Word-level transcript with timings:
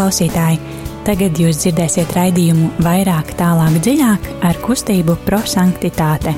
klausītāji! 0.00 0.56
Tagad 1.04 1.36
jūs 1.36 1.58
dzirdēsiet 1.60 2.12
raidījumu 2.16 2.70
vairāk, 2.84 3.34
tālāk, 3.36 3.74
dziļāk 3.84 4.28
ar 4.48 4.56
kustību 4.64 5.18
prosanktitāte. 5.26 6.32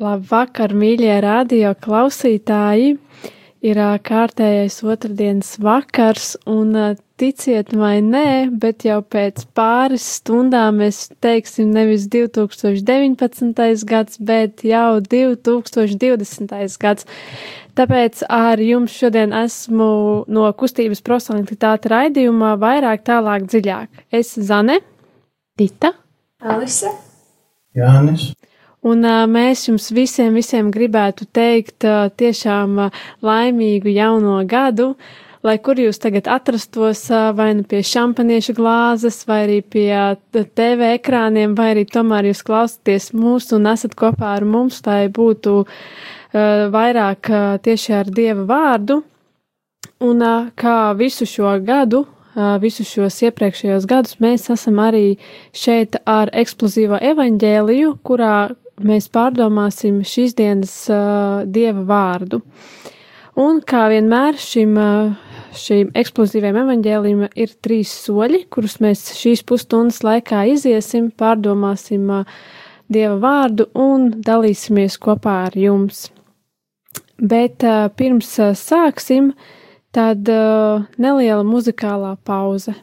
Labvakar, 0.00 0.72
mīļie 0.72 1.18
radio 1.26 1.74
klausītāji! 1.76 2.96
Ir 3.60 3.82
kārtējais 4.00 4.80
otrdienas 4.88 5.58
vakars, 5.60 6.38
un 6.48 6.72
ticiet 7.20 7.74
vai 7.76 8.00
nē, 8.04 8.50
bet 8.62 8.86
jau 8.88 9.00
pēc 9.04 9.44
pāris 9.56 10.06
stundām 10.18 10.80
mēs 10.80 11.10
teiksim 11.20 11.70
nevis 11.74 12.06
2019. 12.12 13.84
gads, 13.88 14.18
bet 14.18 14.64
jau 14.64 15.00
2020. 15.04 16.78
gads. 16.80 17.06
Tāpēc 17.78 18.24
ar 18.26 18.60
jums 18.60 18.96
šodien 18.96 19.32
esmu 19.36 19.90
no 20.28 20.48
kustības 20.58 21.04
prosanktitāte 21.06 21.92
raidījumā 21.92 22.56
vairāk 22.60 23.04
tālāk 23.06 23.46
dziļāk. 23.46 24.04
Es 24.12 24.34
Zane, 24.34 24.80
Tita, 25.60 25.94
Alise, 26.40 26.90
Jānis. 27.76 28.30
Un 28.80 29.04
uh, 29.04 29.26
mēs 29.28 29.66
jums 29.68 29.90
visiem, 29.92 30.32
visiem 30.32 30.70
gribētu 30.72 31.26
teikt 31.36 31.84
uh, 31.84 32.08
tiešām 32.16 32.78
uh, 32.86 33.02
laimīgu 33.20 33.92
jauno 33.92 34.38
gadu, 34.48 34.94
lai 35.46 35.56
kur 35.64 35.78
jūs 35.80 36.00
tagad 36.02 36.28
atrastos, 36.28 37.06
vai 37.36 37.50
nu 37.58 37.64
pie 37.68 37.80
šampaniešu 37.86 38.54
glāzes, 38.58 39.22
vai 39.28 39.40
arī 39.46 39.58
pie 39.62 39.90
TV 40.56 40.94
ekrāniem, 40.98 41.56
vai 41.58 41.70
arī 41.74 41.86
tomēr 41.88 42.30
jūs 42.30 42.44
klausāties 42.46 43.10
mūs 43.16 43.50
un 43.56 43.70
esat 43.72 43.96
kopā 43.98 44.34
ar 44.36 44.44
mums, 44.44 44.82
lai 44.86 45.06
būtu 45.08 45.56
uh, 45.64 45.68
vairāk 46.74 47.32
uh, 47.32 47.58
tieši 47.64 47.98
ar 48.02 48.12
Dieva 48.12 48.46
vārdu. 48.48 49.00
Un 50.00 50.24
uh, 50.24 50.48
kā 50.56 50.78
visu 50.96 51.28
šo 51.28 51.58
gadu, 51.64 52.06
visus 52.62 52.86
šos 52.86 53.16
iepriekšējos 53.26 53.86
gadus, 53.90 54.14
mēs 54.22 54.44
esam 54.54 54.78
arī 54.78 55.16
šeit 55.50 55.96
ar 56.06 56.30
eksplozīvo 56.30 57.00
evaņģēliju, 57.10 57.96
kurā 58.06 58.52
mēs 58.86 59.10
pārdomāsim 59.12 60.00
šīs 60.06 60.36
dienas 60.38 60.74
uh, 60.92 61.42
dieva 61.44 61.82
vārdu. 61.88 62.40
Un 63.40 63.60
kā 63.66 63.86
vienmēr 63.92 64.38
šim, 64.40 64.76
uh, 64.78 65.29
šīm 65.56 65.92
eksplozīviem 65.98 66.58
evaņģēlījumam 66.62 67.36
ir 67.38 67.54
trīs 67.64 67.92
soļi, 68.04 68.44
kurus 68.52 68.78
mēs 68.82 69.04
šīs 69.18 69.42
pusstundas 69.46 70.02
laikā 70.06 70.44
iziesim, 70.52 71.10
pārdomāsim 71.10 72.06
dieva 72.90 73.16
vārdu 73.22 73.68
un 73.78 74.10
dalīsimies 74.26 74.98
kopā 75.02 75.36
ar 75.48 75.58
jums. 75.58 76.08
Bet 77.20 77.64
pirms 77.96 78.30
sāksim, 78.56 79.34
tad 79.92 80.28
neliela 80.30 81.42
muzikālā 81.44 82.14
pauze. 82.24 82.74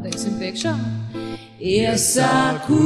Pateiksim 0.00 0.32
priekšā. 0.40 0.70
Iesākumā 1.60 2.80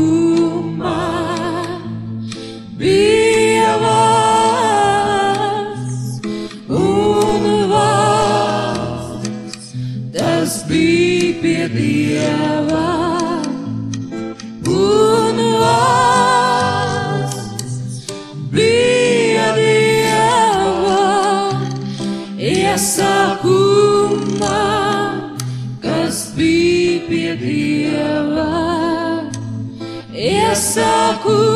iesākumā, 30.75 31.54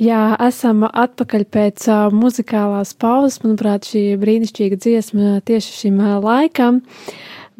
Jā, 0.00 0.32
esam 0.40 0.86
atpakaļ 0.88 1.42
pēc 1.52 1.84
uh, 1.92 2.06
muzikālās 2.14 2.94
pauzes. 2.96 3.42
Manuprāt, 3.42 3.84
šī 3.90 4.14
brīnišķīga 4.22 4.78
dziesma 4.80 5.32
tieši 5.44 5.74
šim 5.76 5.98
uh, 6.00 6.14
laikam. 6.24 6.80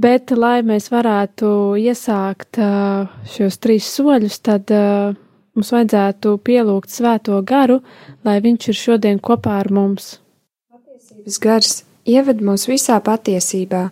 Bet, 0.00 0.32
lai 0.32 0.62
mēs 0.64 0.88
varētu 0.88 1.50
iesākt 1.76 2.56
uh, 2.64 3.10
šos 3.28 3.60
trīs 3.60 3.90
soļus, 3.92 4.38
tad 4.48 4.72
uh, 4.72 5.12
mums 5.52 5.72
vajadzētu 5.74 6.38
pielūgt 6.46 6.88
svēto 6.94 7.42
garu, 7.44 7.82
lai 8.24 8.38
viņš 8.40 8.70
ir 8.72 8.80
šodien 8.86 9.20
kopā 9.20 9.58
ar 9.60 9.68
mums. 9.76 10.14
Patiesības 10.72 11.38
gars 11.44 11.74
ieved 12.08 12.40
mūs 12.40 12.64
visā 12.70 12.96
patiesībā, 13.04 13.82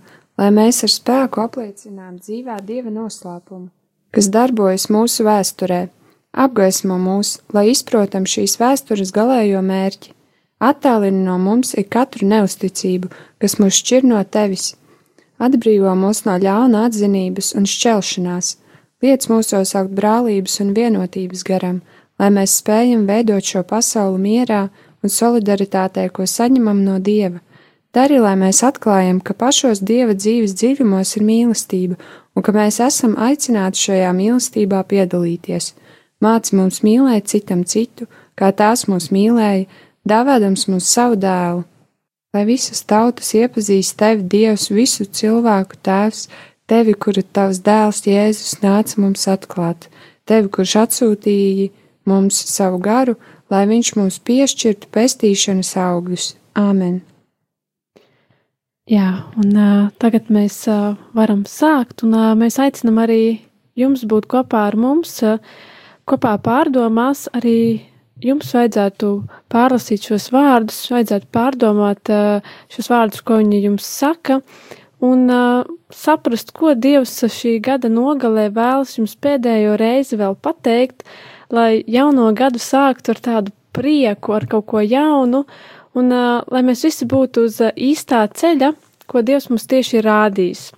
lai 0.41 0.49
mēs 0.57 0.81
ar 0.89 0.95
spēku 0.95 1.45
apliecinām 1.45 2.17
dzīvā 2.23 2.63
Dieva 2.65 2.89
noslēpumu, 2.97 3.69
kas 4.17 4.33
darbojas 4.33 4.89
mūsu 4.89 5.29
vēsturē, 5.29 5.85
apgaismo 6.33 6.99
mūs, 7.01 7.39
lai 7.55 7.69
izprotam 7.73 8.27
šīs 8.29 8.59
vēstures 8.61 9.13
galējo 9.15 9.63
mērķi, 9.65 10.13
attālina 10.61 11.25
no 11.31 11.39
mums 11.39 11.75
ir 11.75 11.89
katru 11.89 12.29
neusticību, 12.29 13.11
kas 13.39 13.59
mūs 13.63 13.81
šķir 13.81 14.09
no 14.11 14.23
tevis, 14.25 14.75
atbrīvo 15.39 15.95
mūs 15.99 16.25
no 16.27 16.37
ļauna 16.43 16.87
atzinības 16.89 17.55
un 17.59 17.69
šķelšanās, 17.71 18.57
liec 19.03 19.29
mūsos 19.31 19.75
augt 19.79 19.95
brālības 19.95 20.61
un 20.65 20.75
vienotības 20.77 21.45
garam, 21.47 21.83
lai 22.19 22.31
mēs 22.35 22.59
spējam 22.61 23.07
veidot 23.07 23.45
šo 23.45 23.63
pasauli 23.63 24.19
mierā 24.23 24.69
un 25.03 25.13
solidaritātē, 25.13 26.09
ko 26.11 26.27
saņemam 26.27 26.83
no 26.85 26.99
Dieva. 26.99 27.39
Dari, 27.95 28.19
lai 28.21 28.35
mēs 28.37 28.61
atklājam, 28.67 29.23
ka 29.25 29.35
pašos 29.35 29.81
Dieva 29.81 30.15
dzīves 30.15 30.53
dziļumos 30.59 31.15
ir 31.17 31.25
mīlestība 31.25 31.97
un 32.37 32.45
ka 32.45 32.53
mēs 32.55 32.81
esam 32.85 33.15
aicināti 33.17 33.81
šajā 33.87 34.11
mīlestībā 34.15 34.83
piedalīties. 34.91 35.73
Māci 36.25 36.57
mums 36.59 36.81
mīlēt 36.83 37.31
citam 37.31 37.63
citu, 37.63 38.09
kā 38.39 38.51
tās 38.51 38.87
mūs 38.91 39.13
mīlēja, 39.15 39.69
dāvādams 40.09 40.67
mums 40.71 40.91
savu 40.91 41.19
dēlu. 41.21 41.65
Lai 42.35 42.45
visas 42.45 42.83
tautas 42.85 43.31
iepazīst 43.39 43.97
tevi, 44.01 44.27
Dievs, 44.35 44.69
visu 44.75 45.07
cilvēku 45.07 45.79
tēvs, 45.87 46.27
tevi, 46.69 46.95
kuru 46.95 47.23
tavs 47.23 47.63
dēls 47.65 48.03
Jēzus 48.05 48.59
nāca 48.65 49.01
mums 49.01 49.25
atklāt, 49.31 49.89
tevi, 50.29 50.51
kurš 50.53 50.75
atsūtīja 50.83 51.71
mums 52.09 52.41
savu 52.51 52.83
garu, 52.85 53.17
lai 53.49 53.65
viņš 53.71 53.95
mums 53.97 54.19
piešķirtu 54.29 54.91
pestīšanas 54.93 55.73
augļus. 55.81 56.35
Āmen! 56.59 57.01
Jā, 58.89 59.09
un 59.37 59.53
uh, 59.53 59.89
tagad 60.01 60.31
mēs 60.33 60.63
uh, 60.73 60.97
varam 61.17 61.43
sākt, 61.49 62.07
un 62.07 62.15
uh, 62.17 62.31
mēs 62.37 62.57
aicinam 62.61 63.03
arī 63.03 63.41
jums 63.77 64.07
būt 64.09 64.29
kopā 64.33 64.65
ar 64.71 64.79
mums, 64.81 65.13
uh, 65.25 65.37
kopā 66.09 66.35
pārdomās. 66.43 67.27
Arī 67.37 67.85
jums 68.25 68.51
vajadzētu 68.55 69.13
pārlasīt 69.53 70.09
šos 70.09 70.29
vārdus, 70.35 70.81
vajadzētu 70.93 71.31
pārdomāt 71.35 72.13
uh, 72.13 72.55
šos 72.73 72.91
vārdus, 72.93 73.23
ko 73.23 73.39
viņi 73.43 73.63
jums 73.67 73.87
saka, 73.87 74.41
un 75.05 75.27
uh, 75.31 75.69
saprast, 75.95 76.53
ko 76.57 76.75
Dievs 76.75 77.15
šī 77.33 77.59
gada 77.65 77.91
nogalē 77.93 78.49
vēlas 78.55 78.97
jums 78.99 79.15
pēdējo 79.21 79.77
reizi 79.81 80.19
vēl 80.21 80.37
pateikt, 80.43 81.07
lai 81.55 81.85
jauno 81.87 82.31
gadu 82.37 82.61
sāktu 82.61 83.15
ar 83.15 83.23
tādu 83.25 83.55
prieku, 83.77 84.35
ar 84.35 84.49
kaut 84.51 84.67
ko 84.69 84.83
jaunu 84.83 85.45
un 85.99 86.13
uh, 86.13 86.43
lai 86.51 86.65
mēs 86.67 86.85
visi 86.89 87.07
būtu 87.09 87.47
uz 87.49 87.63
īstā 87.75 88.27
ceļa, 88.35 88.75
ko 89.09 89.23
Dievs 89.25 89.49
mums 89.53 89.69
tieši 89.71 90.01
ir 90.01 90.09
rādījis. 90.09 90.69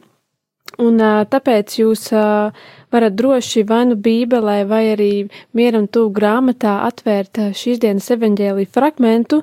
Un 0.80 1.00
tāpēc 1.28 1.74
jūs 1.80 2.06
uh, 2.14 2.54
varat 2.92 3.16
droši 3.18 3.64
vai 3.68 3.84
nu 3.90 3.98
Bībelē, 3.98 4.62
vai 4.68 4.82
arī 4.94 5.12
mieram 5.56 5.86
tūlīt 5.88 6.16
grāmatā 6.18 6.80
atvērt 6.88 7.42
uh, 7.42 7.52
šīs 7.56 7.82
dienas 7.82 8.10
evaņģēlīju 8.16 8.72
fragmentu, 8.74 9.42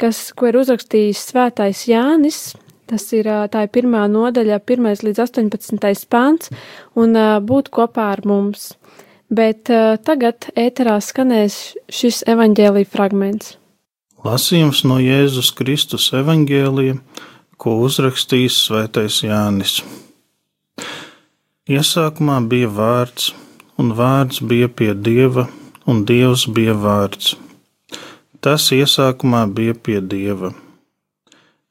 kas, 0.00 0.30
ko 0.36 0.50
ir 0.50 0.60
uzrakstījis 0.62 1.28
Svētais 1.30 1.86
Jānis. 1.90 2.50
Tas 2.90 3.04
ir 3.14 3.28
tā 3.52 3.62
ir 3.62 3.70
pirmā 3.70 4.02
nodaļa, 4.10 4.58
1 4.66 5.04
līdz 5.06 5.20
18 5.22 6.08
pāns, 6.10 6.50
un 6.98 7.14
būt 7.46 7.70
kopā 7.70 8.08
ar 8.16 8.24
mums. 8.26 8.72
Bet 9.30 9.70
tagad 10.02 10.48
ēterā 10.58 10.96
skanēs 10.98 11.60
šis 11.86 12.24
evaņģēlīja 12.26 12.90
fragments. 12.90 13.54
Lasījums 14.20 14.82
no 14.84 14.98
Jēzus 15.00 15.48
Kristus 15.56 16.10
evaņģēlija, 16.18 16.98
ko 17.56 17.78
uzrakstījis 17.86 18.58
Svētais 18.66 19.22
Jānis. 19.24 19.78
Iesākumā 21.70 22.40
bija 22.50 22.70
vārds, 22.74 23.30
un 23.78 23.92
vārds 23.98 24.40
bija 24.42 24.68
pie 24.68 24.90
Dieva, 25.08 25.46
un 25.86 26.02
Dievs 26.08 26.48
bija 26.56 26.74
vārds. 26.74 27.36
Tas 28.42 28.66
iesākumā 28.74 29.44
bija 29.54 29.76
pie 29.78 30.00
Dieva. 30.00 30.50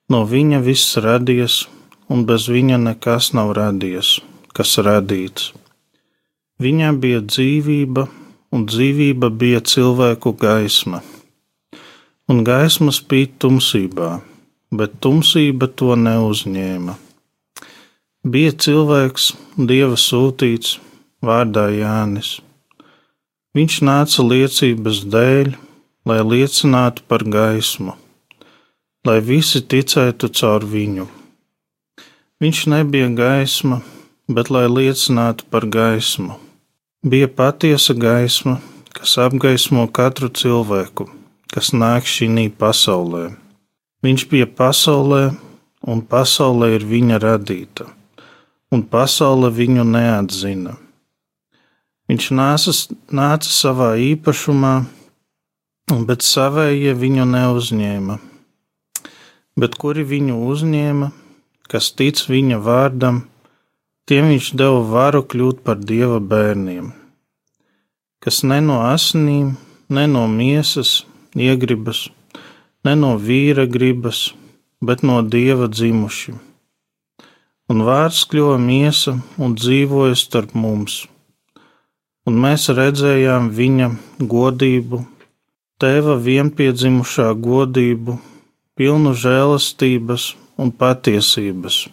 No 0.09 0.23
viņa 0.31 0.63
viss 0.63 0.97
radies, 1.03 1.65
un 2.07 2.25
bez 2.29 2.47
viņa 2.47 2.79
nekas 2.87 3.33
nav 3.35 3.53
radies, 3.59 4.15
kas 4.55 4.77
radīts. 4.87 5.51
Viņā 6.63 6.95
bija 7.03 7.21
dzīvība, 7.27 8.07
un 8.55 8.67
dzīvība 8.71 9.29
bija 9.29 9.61
cilvēku 9.61 10.33
gaisma 10.39 11.03
un 12.29 12.43
gaisma 12.45 12.93
spīd 12.93 13.39
tumsībā, 13.41 14.09
bet 14.79 14.99
tumsība 15.01 15.69
to 15.81 15.95
neuzņēma. 15.97 16.93
Bija 18.23 18.51
cilvēks, 18.51 19.31
dieva 19.55 19.95
sūtīts, 19.95 20.77
vārdā 21.23 21.69
Jānis. 21.71 22.39
Viņš 23.55 23.79
nāca 23.87 24.25
liecības 24.25 25.03
dēļ, 25.13 25.53
lai 26.05 26.19
liecinātu 26.23 27.05
par 27.07 27.23
gaismu, 27.23 27.95
lai 29.07 29.19
visi 29.23 29.61
ticētu 29.61 30.29
caur 30.39 30.65
viņu. 30.65 31.07
Viņš 32.43 32.65
nebija 32.71 33.07
gaisma, 33.15 33.81
bet 34.27 34.51
lai 34.51 34.67
liecinātu 34.67 35.47
par 35.49 35.67
gaismu. 35.67 36.35
Bija 37.03 37.27
patiesa 37.31 37.95
gaisma, 37.95 38.59
kas 38.93 39.15
apgaismo 39.17 39.87
katru 39.87 40.29
cilvēku 40.29 41.07
kas 41.53 41.71
nāk 41.73 42.05
šī 42.05 42.49
pasaulē. 42.61 43.33
Viņš 44.05 44.25
bija 44.31 44.47
pasaulē, 44.47 45.33
un 45.89 46.01
pasaulē 46.01 46.75
ir 46.77 46.85
viņa 46.85 47.17
radīta, 47.19 47.89
un 48.73 48.83
pasaule 48.85 49.49
viņu 49.53 49.85
neatzina. 49.87 50.75
Viņš 52.09 52.29
nāca, 52.33 52.73
nāca 53.13 53.51
savā 53.53 53.91
īpašumā, 54.01 54.73
bet 56.09 56.25
savējie 56.25 56.95
viņu 56.97 57.25
neuzņēma. 57.29 58.17
Bet 59.59 59.75
kuri 59.81 60.05
viņu 60.07 60.37
uzņēma, 60.49 61.11
kas 61.69 61.91
tic 61.93 62.21
viņa 62.29 62.57
vārdam, 62.65 63.23
tiem 64.09 64.31
viņš 64.33 64.53
deva 64.57 64.81
varu 64.89 65.21
kļūt 65.21 65.61
par 65.65 65.77
dieva 65.77 66.17
bērniem, 66.17 66.89
kas 68.25 68.41
ne 68.41 68.57
no 68.65 68.81
asinīm, 68.89 69.53
ne 69.89 70.05
no 70.09 70.25
miesas, 70.29 71.03
iegribas, 71.37 72.07
ne 72.85 72.95
no 72.97 73.15
vīra 73.21 73.67
gribas, 73.69 74.31
bet 74.81 75.05
no 75.05 75.21
dieva 75.21 75.69
dzimuši. 75.69 76.48
Un 77.69 77.83
vārds 77.85 78.23
kļuva 78.25 78.57
miesa 78.57 79.13
un 79.37 79.53
dzīvoja 79.53 80.15
starp 80.17 80.55
mums, 80.57 81.03
un 82.25 82.39
mēs 82.43 82.65
redzējām 82.73 83.51
viņa 83.53 83.89
godību, 84.31 85.03
tēva 85.81 86.15
vienpiedzimušā 86.25 87.27
godību, 87.37 88.17
pilnu 88.73 89.13
žēlastības 89.13 90.33
un 90.57 90.73
patiesības. 90.81 91.85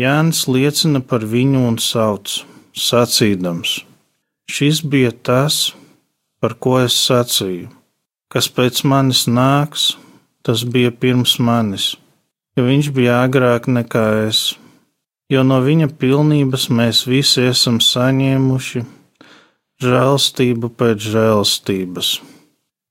Jānis 0.00 0.44
liecina 0.50 0.98
par 0.98 1.22
viņu 1.30 1.62
un 1.68 1.78
sauc, 1.78 2.40
sacīdams: 2.74 3.84
Šis 4.50 4.82
bija 4.82 5.12
tas, 5.14 5.70
par 6.42 6.56
ko 6.58 6.80
es 6.82 6.96
sacīju. 7.06 7.70
Kas 8.32 8.50
pēc 8.50 8.82
manis 8.90 9.28
nāks, 9.30 9.92
tas 10.42 10.64
bija 10.66 10.90
pirms 10.90 11.38
manis, 11.38 11.92
jo 12.58 12.66
viņš 12.66 12.90
bija 12.96 13.22
agrāk 13.22 13.70
nekā 13.70 14.04
es, 14.26 14.42
jo 15.32 15.44
no 15.46 15.60
viņa 15.64 15.88
pilnības 16.00 16.68
mēs 16.70 17.04
visi 17.08 17.46
esam 17.48 17.80
saņēmuši 17.80 18.84
žēlstību 19.84 20.70
pēc 20.78 21.08
žēlstības. 21.14 22.10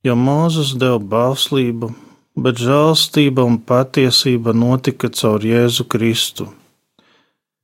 Jo 0.04 0.16
Mūzes 0.20 0.74
deva 0.80 1.00
bauslību, 1.00 1.94
bet 2.36 2.60
žēlstība 2.60 3.46
un 3.48 3.60
patiesība 3.62 4.54
notika 4.58 5.10
caur 5.10 5.46
Jēzu 5.46 5.88
Kristu. 5.88 6.50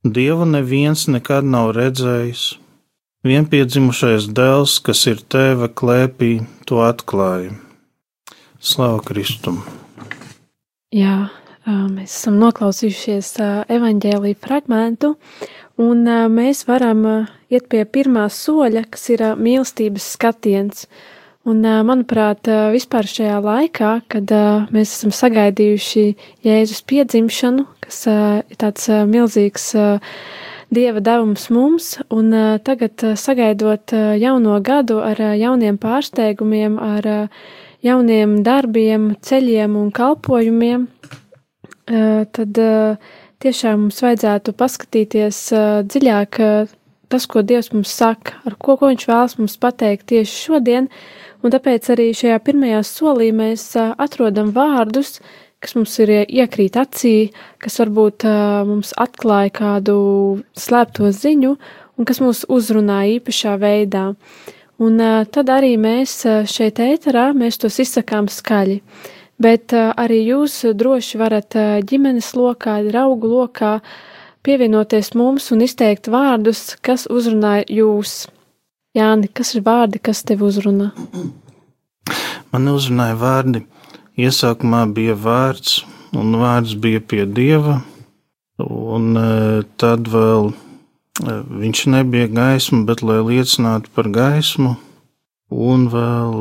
Dievu 0.04 0.46
neviens 0.48 1.10
nekad 1.12 1.44
nav 1.44 1.74
redzējis. 1.76 2.54
Vienpiedzimušais 3.28 4.30
dēls, 4.32 4.78
kas 4.80 5.04
ir 5.12 5.20
tēva 5.28 5.68
klēpī, 5.68 6.38
to 6.64 6.80
atklāja. 6.86 7.52
Slavu 8.64 9.04
Kristum! 9.04 9.60
Jā, 10.96 11.28
mēs 11.70 12.14
esam 12.18 12.40
noklausījušies 12.42 13.36
evaņģēlīju 13.70 14.38
fragmentu, 14.42 15.14
un 15.80 16.04
mēs 16.34 16.66
varam 16.68 17.06
iet 17.50 17.70
pie 17.72 17.86
pirmā 17.86 18.28
soļa, 18.34 18.86
kas 18.92 19.10
ir 19.14 19.24
mīlestības 19.40 20.12
skatiens. 20.16 20.88
Un, 21.50 21.64
manuprāt, 21.64 22.50
vispār 22.74 23.08
šajā 23.10 23.38
laikā, 23.42 23.94
kad 24.12 24.32
mēs 24.76 24.92
esam 24.98 25.14
sagaidījuši 25.16 26.04
Jēzus 26.46 26.84
piedzimšanu, 26.90 27.64
kas 27.86 28.04
ir 28.12 28.60
tāds 28.60 28.90
milzīgs 29.10 29.72
dieva 30.70 31.02
devums 31.02 31.48
mums, 31.54 31.96
un 32.14 32.36
tagad 32.68 33.02
sagaidot 33.18 33.96
jauno 34.20 34.60
gadu 34.62 35.00
ar 35.02 35.24
jauniem 35.40 35.80
pārsteigumiem, 35.82 36.78
ar 36.78 37.32
jauniem 37.86 38.42
darbiem, 38.44 39.14
ceļiem 39.24 39.80
un 39.80 39.90
kalpojumiem, 39.96 40.86
tad 41.90 42.60
tiešām 43.44 43.86
mums 43.86 44.02
vajadzētu 44.04 44.54
paskatīties 44.60 45.40
dziļāk 45.90 46.40
tas, 47.10 47.26
ko 47.26 47.42
Dievs 47.42 47.72
mums 47.74 47.92
saka, 47.92 48.38
ar 48.46 48.56
ko, 48.62 48.78
ko 48.78 48.92
Viņš 48.92 49.06
vēlas 49.10 49.38
mums 49.40 49.58
pateikt 49.62 50.10
tieši 50.12 50.42
šodien, 50.46 50.90
un 51.42 51.54
tāpēc 51.54 51.90
arī 51.96 52.10
šajā 52.14 52.38
pirmajā 52.46 52.84
solī 52.86 53.32
mēs 53.34 53.72
atrodam 53.78 54.54
vārdus, 54.54 55.18
kas 55.60 55.76
mums 55.76 55.98
ir 56.04 56.14
iekrīt 56.22 56.78
acī, 56.80 57.32
kas 57.60 57.80
varbūt 57.82 58.28
mums 58.70 58.94
atklāja 59.02 59.52
kādu 59.58 59.98
slēpto 60.56 61.10
ziņu, 61.12 61.56
un 62.00 62.08
kas 62.08 62.22
mūs 62.24 62.46
uzrunā 62.48 63.04
īpašā 63.18 63.58
veidā. 63.60 64.14
Un 64.80 65.02
uh, 65.04 65.26
tad 65.28 65.50
arī 65.52 65.74
mēs 65.76 66.22
šeit 66.48 66.80
ēterā, 66.80 67.34
mēs 67.36 67.60
tos 67.60 67.82
izsakām 67.84 68.30
skaļi. 68.32 68.80
Bet 69.40 69.74
uh, 69.76 69.92
arī 69.96 70.20
jūs 70.28 70.62
droši 70.76 71.20
varat 71.22 71.56
uh, 71.56 71.80
ģimenes 71.86 72.34
lokā, 72.36 72.80
draugu 72.88 73.32
lokā 73.32 73.78
pievienoties 74.44 75.14
mums 75.16 75.50
un 75.56 75.64
izteikt 75.64 76.12
vārdus, 76.12 76.76
kas 76.84 77.08
uzrunā 77.12 77.62
jūs. 77.68 78.28
Jāni, 78.98 79.30
kas 79.32 79.54
ir 79.56 79.64
vārdi, 79.64 80.02
kas 80.02 80.24
tev 80.28 80.44
uzrunā? 80.48 80.90
Man 82.52 82.72
uzrunāja 82.72 83.16
vārdi. 83.20 83.64
Iesākumā 84.20 84.84
bija 84.92 85.14
vārds, 85.16 85.84
un 86.18 86.34
vārds 86.42 86.74
bija 86.76 87.00
pie 87.00 87.24
dieva, 87.30 87.78
un 88.60 89.14
tad 89.80 90.10
vēl 90.12 90.50
Viņš 91.20 91.82
nebija 91.92 92.30
gaisma, 92.32 92.86
bet 92.88 93.02
lai 93.04 93.20
liecinātu 93.20 93.92
par 93.96 94.08
gaismu, 94.16 94.78
un 95.52 95.90
vēl 95.92 96.38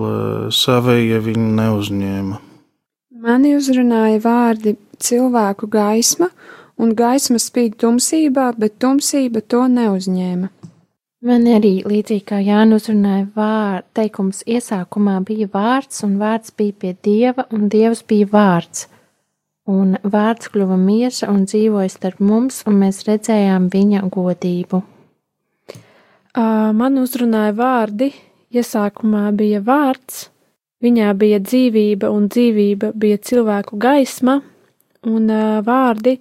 savējie 0.54 1.18
viņu 1.24 1.48
neuzņēma. 1.58 2.38
Mani 3.18 3.54
uzrunāja 3.58 4.20
vārdi 4.22 4.76
cilvēku 5.02 5.66
gaisma, 5.72 6.28
un 6.78 6.92
gaisma 6.98 7.40
spīd 7.42 7.78
tumsībā, 7.82 8.52
bet 8.58 8.78
tumsība 8.82 9.42
to 9.42 9.64
neuzņēma. 9.72 10.52
Man 11.26 11.48
arī 11.50 11.80
līdzīgi 11.82 12.22
kā 12.28 12.38
Jānis 12.46 12.84
uzrunāja 12.84 13.26
vārdu, 13.34 13.88
teikums 13.98 14.44
iesākumā 14.46 15.16
bija 15.26 15.48
vārds, 15.50 16.04
un 16.06 16.14
vārds 16.20 16.54
bija 16.54 16.78
pie 16.78 16.94
dieva, 17.02 17.48
un 17.50 17.66
dievs 17.72 18.04
bija 18.06 18.30
vārds 18.30 18.86
un 19.68 19.96
vārds 20.02 20.48
kļuva 20.52 20.78
miesa 20.80 21.28
un 21.30 21.44
dzīvoja 21.48 21.90
starp 21.92 22.22
mums, 22.24 22.62
un 22.68 22.80
mēs 22.82 23.04
redzējām 23.08 23.68
viņa 23.72 24.06
godību. 24.14 24.80
Man 26.78 26.98
uzrunāja 27.02 27.54
vārdi, 27.58 28.12
iesākumā 28.54 29.28
bija 29.36 29.60
vārds, 29.64 30.28
viņā 30.84 31.14
bija 31.18 31.40
dzīvība, 31.44 32.10
un 32.10 32.28
dzīvība 32.32 32.92
bija 32.94 33.18
cilvēku 33.18 33.78
gaisma, 33.80 34.40
un 35.06 35.32
vārdi 35.64 36.18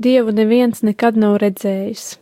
Dievu 0.00 0.32
neviens 0.32 0.80
nekad 0.80 1.18
nav 1.20 1.36
redzējis. 1.42 2.14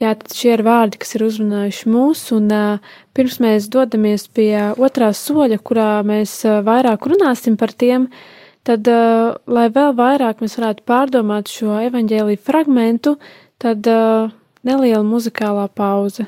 Jā, 0.00 0.14
tad 0.16 0.32
šie 0.32 0.54
ir 0.54 0.62
vārdi, 0.64 0.96
kas 1.00 1.12
ir 1.16 1.24
uzrunājuši 1.26 1.90
mūs, 1.92 2.22
un 2.36 2.48
uh, 2.52 2.94
pirms 3.16 3.36
mēs 3.44 3.68
dodamies 3.72 4.26
pie 4.28 4.72
otrā 4.76 5.10
soļa, 5.16 5.56
kurā 5.60 5.90
mēs 6.04 6.32
uh, 6.48 6.62
vairāk 6.64 7.08
runāsim 7.08 7.56
par 7.60 7.72
tiem, 7.76 8.08
uh, 8.08 8.46
tad, 8.66 8.88
uh, 8.90 9.36
lai 9.46 9.68
vēl 9.72 9.94
vairāk 9.98 10.42
mēs 10.42 10.58
varētu 10.58 10.86
pārdomāt 10.88 11.50
šo 11.52 11.78
evaņģēlīju 11.86 12.42
fragmentu, 12.42 13.16
tad 13.62 13.86
uh, 13.90 14.32
neliela 14.66 15.04
muzikālā 15.06 15.68
pauze. 15.74 16.26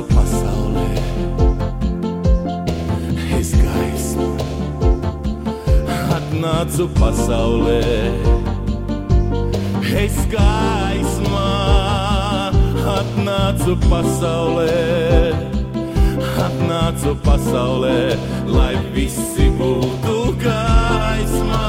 mūsu 0.00 0.08
pasaulē 0.14 0.86
es 3.38 3.50
gaismu 3.60 4.28
atnācu 6.16 6.86
pasaulē 6.96 7.80
es 10.02 10.16
gaismā 10.32 11.50
atnācu 12.94 13.76
pasaulē 13.90 14.68
atnācu 16.46 17.14
pasaulē 17.26 17.98
lai 18.48 18.74
visi 18.96 19.50
būtu 19.60 20.18
gaismā 20.44 21.64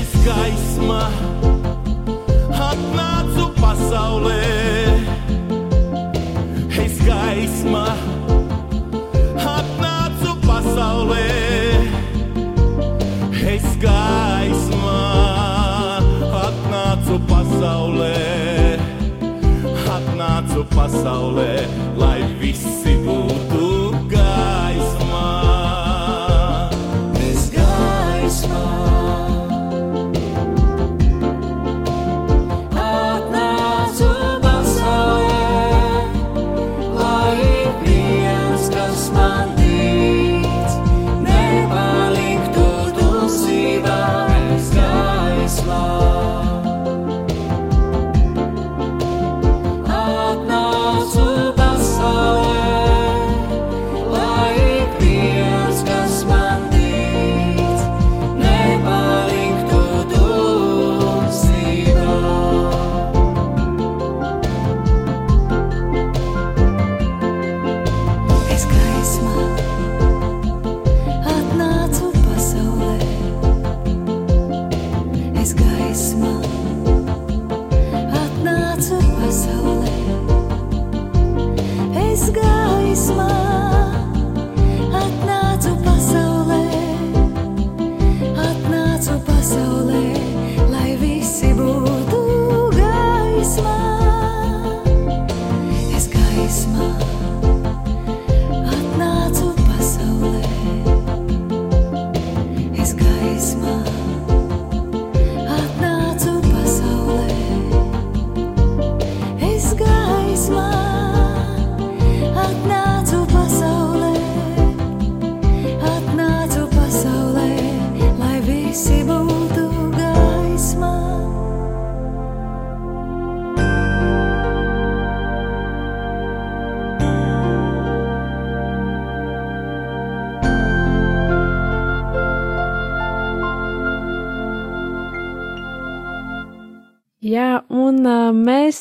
es 0.00 0.16
gaismā 0.28 1.04
atnācu 2.70 3.52
pasaulē 3.60 4.83
gaisma 7.24 7.84
atnācu 9.56 10.34
pasaulē. 10.44 11.24
Es 13.54 13.66
gaismā 13.84 14.98
atnācu 16.42 17.18
pasaulē, 17.30 18.12
atnācu 19.96 20.66
pasaulē, 20.76 21.50
lai 22.04 22.20
visi 22.40 22.98
būtu. 23.08 23.53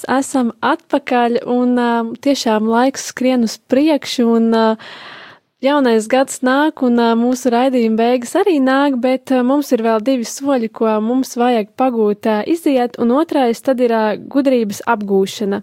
Mēs 0.04 0.28
esam 0.28 0.52
atpakaļ, 0.62 1.44
un 1.46 1.78
uh, 1.78 2.14
tiešām 2.22 2.68
laiks 2.68 3.12
skrien 3.12 3.44
uz 3.44 3.58
priekšu, 3.58 4.26
un 4.36 4.54
uh, 4.54 4.78
jaunais 5.62 6.08
gads 6.08 6.42
nāk, 6.42 6.84
un 6.84 7.00
uh, 7.00 7.16
mūsu 7.16 7.50
raidījuma 7.52 7.96
beigas 7.98 8.36
arī 8.36 8.60
nāk, 8.60 9.00
bet 9.00 9.32
uh, 9.32 9.44
mums 9.44 9.72
ir 9.72 9.84
vēl 9.84 10.02
divi 10.04 10.24
soļi, 10.24 10.70
ko 10.70 11.00
mums 11.02 11.36
vajag 11.38 11.72
pagūt, 11.76 12.28
uh, 12.28 12.44
iziet, 12.46 12.98
un 13.00 13.12
otrais 13.12 13.62
tad 13.62 13.80
ir 13.80 13.92
uh, 13.92 14.16
gudrības 14.18 14.84
apgūšana. 14.88 15.62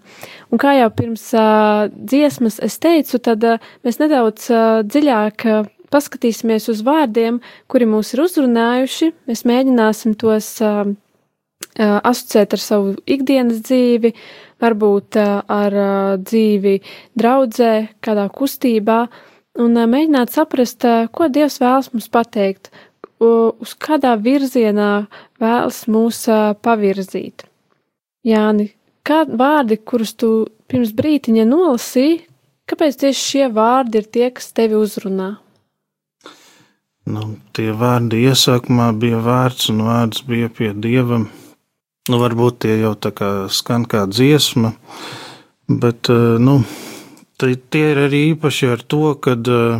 Un 0.50 0.58
kā 0.58 0.76
jau 0.78 0.90
pirms 0.90 1.32
uh, 1.34 1.88
dziesmas 1.90 2.60
es 2.60 2.78
teicu, 2.78 3.18
tad 3.18 3.44
uh, 3.44 3.60
mēs 3.84 4.00
nedaudz 4.00 4.48
uh, 4.50 4.80
dziļāk. 4.86 5.46
Uh, 5.46 5.68
Paskatīsimies 5.90 6.68
uz 6.70 6.84
vārdiem, 6.86 7.40
kuri 7.66 7.88
mūs 7.90 8.12
ir 8.14 8.20
uzrunājuši. 8.22 9.08
Mēs 9.26 9.40
mēģināsim 9.42 10.14
tos 10.14 10.52
uh, 10.62 10.84
asociēt 11.78 12.56
ar 12.56 12.62
savu 12.62 12.94
ikdienas 13.06 13.60
dzīvi, 13.66 14.12
varbūt 14.60 15.18
ar 15.20 15.76
dzīvi 16.20 16.76
draudzē, 17.18 17.72
kādā 18.04 18.26
kustībā, 18.34 19.00
un 19.60 19.78
mēģināt 19.92 20.32
saprast, 20.34 20.84
ko 21.14 21.28
Dievs 21.32 21.60
vēlas 21.62 21.92
mums 21.94 22.10
pateikt, 22.12 22.70
uz 23.20 23.74
kādā 23.80 24.16
virzienā 24.20 25.06
vēlas 25.40 25.84
mūs 25.88 26.24
pavirzīt. 26.64 27.44
Jāni, 28.26 28.70
kādi 29.06 29.36
vārdi, 29.40 29.78
kurus 29.80 30.12
tu 30.14 30.48
pirms 30.68 30.92
brītiņa 30.96 31.46
nolasīji, 31.48 32.24
kāpēc 32.68 32.98
tieši 33.04 33.22
šie 33.26 33.46
vārdi 33.54 34.00
ir 34.02 34.10
tie, 34.12 34.26
kas 34.34 34.52
tevi 34.56 34.76
uzrunā? 34.78 35.36
Nu, 37.10 37.34
tie 37.56 37.72
vārdi 37.74 38.20
iesākumā 38.28 38.90
bija 39.00 39.18
vārds, 39.24 39.70
un 39.72 39.80
vārds 39.88 40.20
bija 40.28 40.50
pie 40.52 40.70
Dieva 40.76 41.24
Nu, 42.10 42.18
varbūt 42.18 42.64
tie 42.64 42.74
jau 42.80 42.94
tā 42.98 43.12
kā 43.14 43.30
skan 43.54 43.86
kā 43.86 44.04
dziesma, 44.10 44.72
bet 45.70 46.10
eh, 46.10 46.38
nu, 46.42 46.58
tie 47.38 47.84
ir 47.92 47.98
arī 48.08 48.20
īpaši 48.32 48.72
ar 48.74 48.82
to, 48.82 49.14
ka 49.22 49.32
uh, 49.38 49.78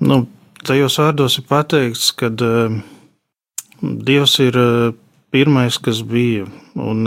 nu, 0.00 0.16
tajos 0.62 0.96
vārdos 1.02 1.36
ir 1.40 1.44
pateikts, 1.50 2.12
ka 2.16 2.32
Dievs 3.76 4.38
ir 4.40 4.56
pirmais, 5.28 5.76
kas 5.84 6.00
bija, 6.00 6.46
un 6.80 7.04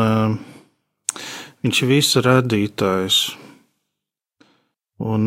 Viņš 1.59 1.81
ir 1.83 1.89
visa 1.89 2.21
radītājs. 2.23 3.15
Un, 5.03 5.25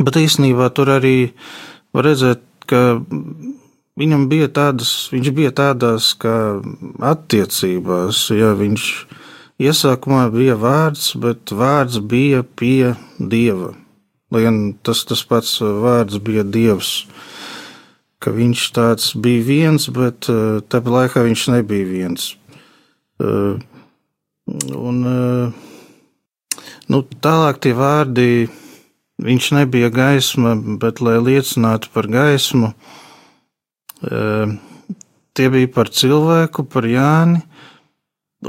bet 0.00 0.16
īstenībā 0.16 0.70
tur 0.72 0.94
arī 0.94 1.16
var 1.92 2.08
redzēt, 2.08 2.44
ka 2.68 2.96
viņam 3.98 4.28
bija 4.30 4.48
tādas, 4.52 4.92
viņš 5.12 5.30
bija 5.36 5.52
tādās 5.56 6.12
kā 6.18 6.36
attiecībās, 7.12 8.24
ja 8.34 8.52
viņš 8.58 8.88
iesākumā 9.62 10.26
bija 10.32 10.56
vārds, 10.60 11.12
bet 11.20 11.52
vārds 11.52 12.00
bija 12.00 12.42
pie 12.42 12.94
dieva. 13.18 13.74
Lai 14.32 14.46
gan 14.46 14.60
tas, 14.80 15.04
tas 15.04 15.20
pats 15.28 15.58
vārds 15.60 16.16
bija 16.24 16.44
dievs, 16.44 17.02
ka 18.22 18.32
viņš 18.32 18.62
tāds 18.76 19.10
bija 19.18 19.44
viens, 19.44 19.88
bet 19.92 20.30
eh, 20.32 20.62
tāpat 20.62 20.96
laikā 20.96 21.26
viņš 21.26 21.44
nebija 21.52 21.88
viens. 21.90 22.30
Eh, 23.20 23.60
un, 24.72 25.02
eh, 25.10 26.58
nu, 26.88 27.02
tālāk 27.24 27.60
tie 27.60 27.74
vārdi, 27.76 28.48
viņš 29.22 29.50
nebija 29.58 29.92
gaisma, 29.92 30.56
bet 30.80 31.02
lai 31.04 31.18
liecinātu 31.20 31.92
par 31.92 32.08
gaismu, 32.10 32.72
tie 34.02 35.50
bija 35.52 35.70
par 35.72 35.90
cilvēku, 35.94 36.66
par 36.68 36.88
Jāni. 36.88 37.42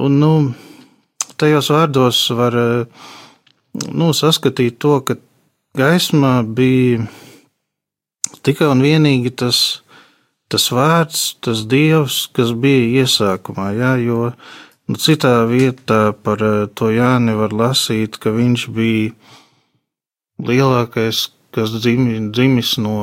Un, 0.02 0.18
nu, 0.20 0.32
tajos 1.38 1.70
vārdos 1.70 2.24
var 2.34 2.58
nu, 3.94 4.10
saskatīt 4.14 4.80
to, 4.82 4.98
ka 5.06 5.18
gaismā 5.78 6.42
bija 6.46 7.06
tikai 8.46 8.68
un 8.72 8.84
vienīgi 8.84 9.32
tas, 9.40 9.60
tas 10.52 10.68
vārds, 10.74 11.24
tas 11.44 11.64
dievs, 11.70 12.28
kas 12.36 12.54
bija 12.54 13.04
iesākumā. 13.04 13.72
Jā, 13.78 13.94
jo 14.04 14.34
nu, 14.90 15.00
citā 15.00 15.36
vietā 15.50 16.14
par 16.14 16.44
eh, 16.44 16.66
to 16.76 16.92
Jāni 16.94 17.38
var 17.40 17.56
lasīt, 17.56 18.20
ka 18.22 18.34
viņš 18.36 18.68
bija 18.76 19.14
lielākais, 20.44 21.30
kas 21.54 21.74
dzimis 21.80 22.78
no 22.82 22.98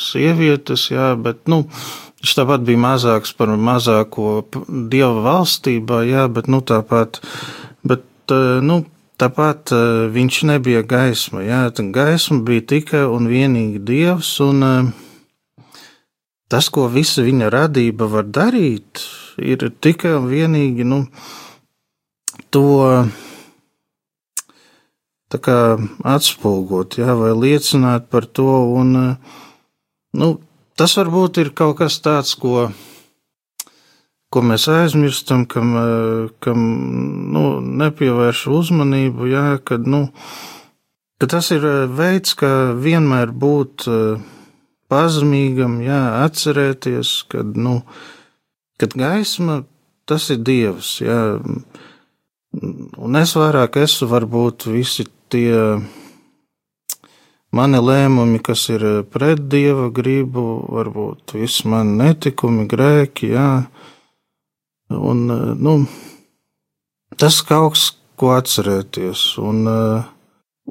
sievietes, 0.00 0.90
jā, 0.92 1.12
bet 1.20 1.46
nu, 1.50 1.64
viņš 2.20 2.34
tāpat 2.38 2.66
bija 2.66 2.80
mazāks 2.80 3.32
par 3.36 3.52
mazāko 3.56 4.44
dieva 4.92 5.24
valstībā, 5.24 6.02
jā, 6.08 6.26
bet 6.32 6.50
nu, 6.52 6.60
tāpat, 6.60 7.20
bet, 7.86 8.04
eh, 8.30 8.60
nu, 8.64 8.82
tāpat 9.20 9.72
eh, 9.72 10.06
viņš 10.12 10.42
nebija 10.52 10.82
gaisma. 10.84 11.44
Jā, 11.46 11.62
gaisma 11.72 12.42
bija 12.44 12.66
tikai 12.74 13.04
un 13.08 13.28
vienīgi 13.32 13.80
dievs, 13.80 14.34
un 14.44 14.66
eh, 14.68 14.90
tas, 16.52 16.68
ko 16.68 16.88
visa 16.92 17.24
viņa 17.24 17.50
radība 17.52 18.08
var 18.10 18.28
darīt, 18.28 19.00
ir 19.40 19.70
tikai 19.80 20.16
un 20.20 20.28
vienīgi 20.28 20.84
nu, 20.84 21.06
to 22.52 22.68
atspoguļot, 26.06 26.96
vai 27.18 27.32
liecināt 27.34 28.06
par 28.08 28.24
to. 28.30 28.46
Un, 28.78 28.94
uh, 28.96 29.42
Nu, 30.16 30.36
tas 30.78 30.96
varbūt 30.96 31.40
ir 31.42 31.52
kaut 31.56 31.76
kas 31.80 31.98
tāds, 32.00 32.32
ko, 32.40 32.70
ko 34.32 34.42
mēs 34.44 34.64
aizmirstam, 34.72 35.44
kam, 35.50 35.74
kam 36.44 36.62
nu, 37.34 37.44
nepievērš 37.82 38.46
uzmanību. 38.56 39.28
Jā, 39.28 39.46
kad, 39.68 39.84
nu, 39.84 40.06
ka 41.20 41.28
tas 41.36 41.50
ir 41.52 41.66
veids, 41.92 42.32
kā 42.38 42.52
vienmēr 42.80 43.34
būt 43.36 43.86
pazemīgam, 44.92 45.80
jā, 45.84 46.00
atcerēties, 46.24 47.12
kad, 47.32 47.52
nu, 47.58 47.80
kad 48.80 48.96
gaisma 48.96 49.64
tas 50.08 50.30
ir 50.32 50.40
dievs. 50.46 50.96
Jā, 51.02 51.20
un 52.56 53.20
es 53.20 53.36
vairāk 53.36 53.80
esmu 53.82 54.08
varbūt 54.14 54.68
visi 54.70 55.04
tie 55.32 55.50
mani 57.56 57.80
lēmumi, 57.80 58.40
kas 58.44 58.66
ir 58.72 58.84
eh, 58.84 58.98
pret 59.02 59.46
dieva 59.52 59.88
gribu, 59.94 60.44
varbūt 60.72 61.36
visi 61.38 61.68
mani 61.70 61.96
netikumi, 62.00 62.66
grēki, 62.70 63.32
jā. 63.36 63.50
Un, 64.92 65.22
eh, 65.32 65.54
nu, 65.56 65.78
tas 67.20 67.40
kaut 67.46 67.76
kas, 67.76 67.86
ko 68.16 68.32
atcerēties. 68.32 69.24
Un, 69.44 69.62
eh, 69.68 70.06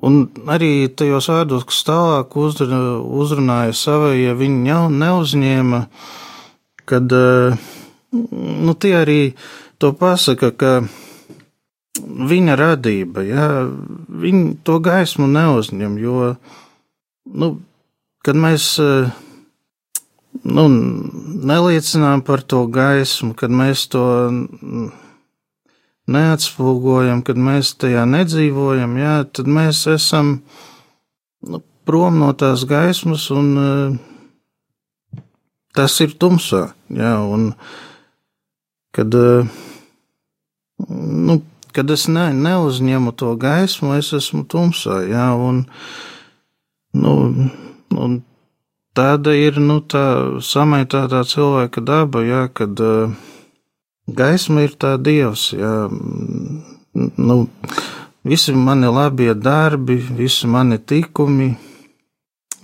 un 0.05 0.21
arī 0.49 0.71
tajos 0.97 1.29
vārdos, 1.31 1.65
kas 1.69 1.83
tālāk 1.87 2.37
uzrunāja 2.41 3.75
savai, 3.77 4.15
ja 4.23 4.33
viņi 4.37 4.71
jau 4.71 4.83
neuzņēma, 4.89 5.81
kad, 6.85 7.13
nu, 8.13 8.73
tie 8.77 8.93
arī 8.99 9.21
to 9.81 9.93
pasaka, 9.97 10.51
ka 10.51 10.73
viņa 12.03 12.57
radība, 12.59 13.23
jā, 13.25 13.47
viņi 14.25 14.57
to 14.67 14.77
gaismu 14.83 15.27
neuzņem, 15.31 15.97
jo, 16.01 16.35
nu, 17.25 17.55
kad 18.25 18.37
mēs 18.37 18.75
eh, 18.81 19.09
nu, 20.43 20.65
neliecinām 21.49 22.23
par 22.25 22.41
to 22.41 22.65
gaismu, 22.71 23.33
kad 23.37 23.53
mēs 23.53 23.87
to 23.93 24.05
neatspūgojam, 26.11 27.23
kad 27.25 27.39
mēs 27.39 27.73
tajā 27.81 28.05
nedzīvojam, 28.09 28.97
jā, 28.99 29.15
tad 29.33 29.49
mēs 29.49 29.85
esam 29.89 30.39
nu, 31.45 31.61
prom 31.85 32.19
no 32.21 32.31
tās 32.37 32.65
gaismas, 32.69 33.29
un 33.33 33.51
uh, 33.57 35.19
tas 35.77 35.97
ir 36.05 36.13
tumsā. 36.21 36.67
Jā, 36.93 37.17
un 37.25 37.51
kad, 38.95 39.17
uh, 39.17 39.49
nu, 40.89 41.39
kad 41.73 41.93
es 41.93 42.05
ne, 42.09 42.29
neuzņemu 42.37 43.15
to 43.17 43.33
gaismu, 43.41 43.95
es 43.97 44.13
esmu 44.13 44.45
tumsā. 44.49 45.01
Jā, 45.09 45.31
un, 45.41 45.65
uh, 45.65 46.14
Nu, 46.95 47.13
un 47.91 48.19
tāda 48.95 49.33
ir 49.35 49.59
nu, 49.59 49.81
tā 49.83 50.05
samaitātā 50.43 51.23
cilvēka 51.27 51.83
daba, 51.83 52.23
jā, 52.23 52.45
kad 52.55 52.79
uh, 52.79 53.11
gaisma 54.07 54.65
ir 54.65 54.75
tā 54.79 54.95
dievs. 55.01 55.49
Jā, 55.55 55.73
nu, 56.95 57.37
visi 58.23 58.55
mani 58.55 58.91
labie 58.91 59.33
darbi, 59.35 59.97
visi 60.19 60.47
mani 60.47 60.79
tikumi, 60.79 61.55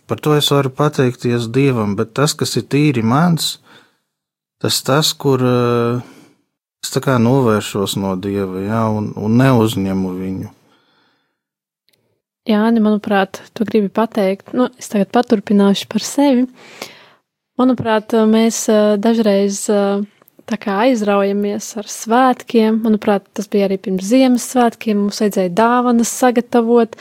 par 0.08 0.24
to 0.24 0.38
es 0.38 0.52
varu 0.52 0.72
pateikties 0.76 1.50
dievam, 1.52 1.96
bet 2.00 2.15
tas, 2.17 2.36
kas 2.38 2.56
ir 2.60 2.67
tīri 2.72 3.04
mans, 3.04 3.58
tas 4.62 4.82
tas, 4.88 5.12
kur 5.13 5.44
uh, 5.44 6.02
es 6.84 6.94
tā 6.94 7.04
kā 7.04 7.20
novēršos 7.22 8.00
no 8.00 8.15
dieva, 8.15 8.63
jā, 8.63 8.82
un, 8.89 9.12
un 9.20 9.38
neuzņemu 9.44 10.15
viņu. 10.17 10.50
Jā, 12.49 12.63
manuprāt, 12.73 13.38
tu 13.54 13.65
gribi 13.69 13.91
pateikt, 13.93 14.56
nu, 14.58 14.65
es 14.82 14.89
tagad 14.89 15.12
paturpināšu 15.13 15.86
par 15.91 16.01
sevi. 16.01 16.47
Manuprāt, 17.62 18.15
mēs 18.25 18.63
dažreiz 18.97 19.67
tā 20.49 20.58
kā 20.58 20.80
aizraujamies 20.88 21.67
ar 21.77 21.89
svētkiem. 21.91 22.82
Manuprāt, 22.82 23.27
tas 23.38 23.45
bija 23.51 23.67
arī 23.69 23.77
pirms 23.82 24.08
Ziemassvētkiem. 24.10 25.04
Mums 25.04 25.21
vajadzēja 25.21 25.54
dāvanas 25.54 26.12
sagatavot, 26.17 26.97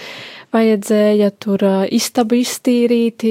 vajadzēja 0.55 1.31
tur 1.41 1.65
uh, 1.65 1.83
istabu 1.89 2.37
iztīrīt, 2.43 3.25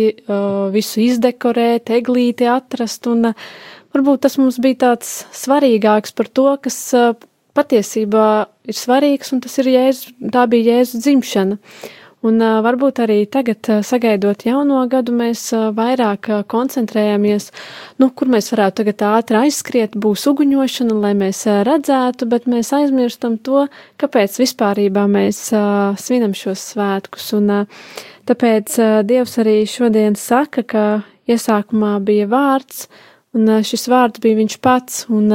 visu 0.74 1.04
izdekorēt, 1.06 1.94
eglīti 1.94 2.50
atrast. 2.50 3.06
Un 3.12 3.32
varbūt 3.94 4.26
tas 4.26 4.40
mums 4.42 4.60
bija 4.64 4.82
tāds 4.88 5.14
svarīgāks 5.44 6.18
par 6.18 6.34
to, 6.34 6.50
kas 6.66 6.82
patiesībā 7.60 8.28
ir 8.70 8.78
svarīgs, 8.78 9.34
un 9.36 9.46
tas 9.46 9.58
ir 9.62 9.72
Jēzus, 9.76 10.14
tā 10.34 10.46
bija 10.50 10.80
Jēzus 10.80 11.06
dzimšana. 11.06 11.60
Un 12.20 12.42
varbūt 12.44 13.00
arī 13.00 13.22
tagad, 13.32 13.64
sagaidot 13.88 14.42
jauno 14.44 14.82
gadu, 14.92 15.14
mēs 15.16 15.40
vairāk 15.76 16.28
koncentrējamies, 16.52 17.46
nu, 18.04 18.10
kur 18.12 18.28
mēs 18.28 18.52
varētu 18.52 18.82
tagad 18.82 19.04
ātri 19.08 19.40
aizskriet, 19.46 19.96
būs 19.96 20.26
uguņošana, 20.28 20.98
lai 21.00 21.14
mēs 21.16 21.46
redzētu, 21.48 22.28
bet 22.28 22.50
mēs 22.52 22.74
aizmirstam 22.76 23.38
to, 23.40 23.70
kāpēc 24.04 24.36
vispārībā 24.42 25.06
mēs 25.08 25.40
svinam 26.04 26.36
šos 26.36 26.66
svētkus. 26.74 27.30
Un 27.40 27.64
tāpēc 28.28 28.76
Dievs 29.08 29.40
arī 29.40 29.62
šodien 29.64 30.20
saka, 30.20 30.68
ka 30.68 30.86
iesākumā 31.32 31.96
bija 32.04 32.28
vārds, 32.28 32.90
un 33.32 33.62
šis 33.64 33.88
vārds 33.88 34.20
bija 34.20 34.42
viņš 34.42 34.60
pats, 34.60 35.06
un 35.08 35.32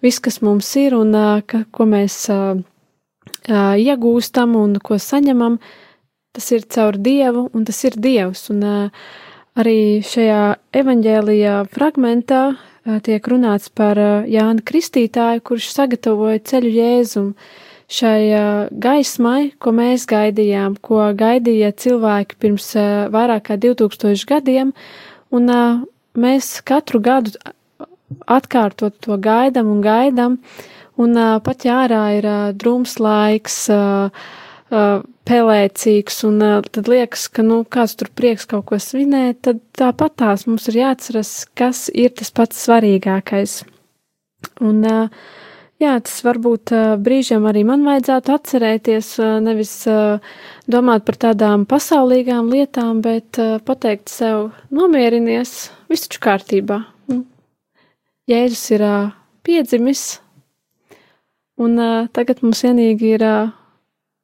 viss, 0.00 0.24
kas 0.24 0.40
mums 0.40 0.72
ir, 0.80 0.96
un 0.96 1.12
ka, 1.44 1.66
ko 1.68 1.92
mēs 1.92 2.22
iegūstam 3.52 4.56
un 4.56 4.80
ko 4.80 4.96
saņemam, 4.96 5.60
tas 6.32 6.50
ir 6.52 6.64
caur 6.68 6.96
Dievu, 6.96 7.48
un 7.52 7.64
tas 7.68 7.78
ir 7.84 7.96
Dievs. 8.00 8.48
Un 8.52 8.62
uh, 8.64 9.02
arī 9.58 10.00
šajā 10.06 10.42
evaņģēlijā 10.80 11.56
fragmentā 11.72 12.42
uh, 12.52 13.00
tiek 13.04 13.28
runāts 13.28 13.68
par 13.68 14.00
uh, 14.00 14.28
Jānu 14.28 14.64
Kristītāju, 14.64 15.44
kurš 15.44 15.68
sagatavoja 15.76 16.40
ceļu 16.52 16.72
Jēzum 16.78 17.34
šai 17.92 18.70
gaismai, 18.80 19.50
ko 19.60 19.74
mēs 19.76 20.06
gaidījām, 20.08 20.78
ko 20.80 21.10
gaidīja 21.12 21.74
cilvēki 21.76 22.38
pirms 22.40 22.70
vairāk 23.12 23.50
kā 23.50 23.58
2000 23.60 24.22
gadiem, 24.30 24.70
un 25.28 25.50
mēs 26.16 26.48
katru 26.64 27.02
gadu 27.04 27.34
atkārtot 28.24 28.96
to 28.96 29.18
gaidam 29.20 29.68
un 29.74 29.82
gaidam, 29.84 30.38
un 30.96 31.20
pat 31.44 31.68
jārā 31.68 32.00
ir 32.16 32.30
drūms 32.56 32.96
laiks, 33.02 33.58
uh, 33.76 34.24
uh, 34.74 35.02
pelēcīgs, 35.28 36.22
un 36.28 36.40
uh, 36.42 36.56
tad 36.74 36.88
liekas, 36.90 37.28
ka, 37.32 37.44
nu, 37.46 37.62
kāds 37.68 37.94
tur 37.98 38.10
prieks 38.16 38.48
kaut 38.50 38.66
ko 38.70 38.78
svinēt, 38.82 39.42
tad 39.46 39.62
tāpat 39.78 40.16
tās 40.22 40.46
mums 40.48 40.66
ir 40.72 40.80
jāatceras, 40.82 41.32
kas 41.58 41.86
ir 41.94 42.12
tas 42.18 42.32
pats 42.34 42.64
svarīgākais. 42.66 43.60
Un, 44.64 44.82
uh, 44.82 45.30
jā, 45.82 45.94
tas 46.02 46.18
varbūt 46.26 46.74
uh, 46.74 46.94
brīžiem 47.02 47.46
arī 47.48 47.62
man 47.68 47.86
vajadzētu 47.86 48.34
atcerēties, 48.34 49.12
uh, 49.22 49.36
nevis 49.44 49.74
uh, 49.90 50.34
domāt 50.70 51.06
par 51.06 51.20
tādām 51.28 51.66
pasaulīgām 51.70 52.50
lietām, 52.52 53.00
bet 53.04 53.38
uh, 53.42 53.56
pateikt 53.62 54.10
sev, 54.12 54.50
nomierinies, 54.74 55.70
viss 55.92 56.08
taču 56.08 56.22
kārtībā. 56.26 56.82
Nu, 57.12 57.22
Jēzus 58.30 58.66
ir 58.74 58.86
uh, 58.86 59.00
piedzimis, 59.46 60.06
un 61.62 61.78
uh, 61.78 62.06
tagad 62.14 62.42
mums 62.42 62.62
vienīgi 62.66 63.16
ir 63.16 63.26
uh, 63.26 63.58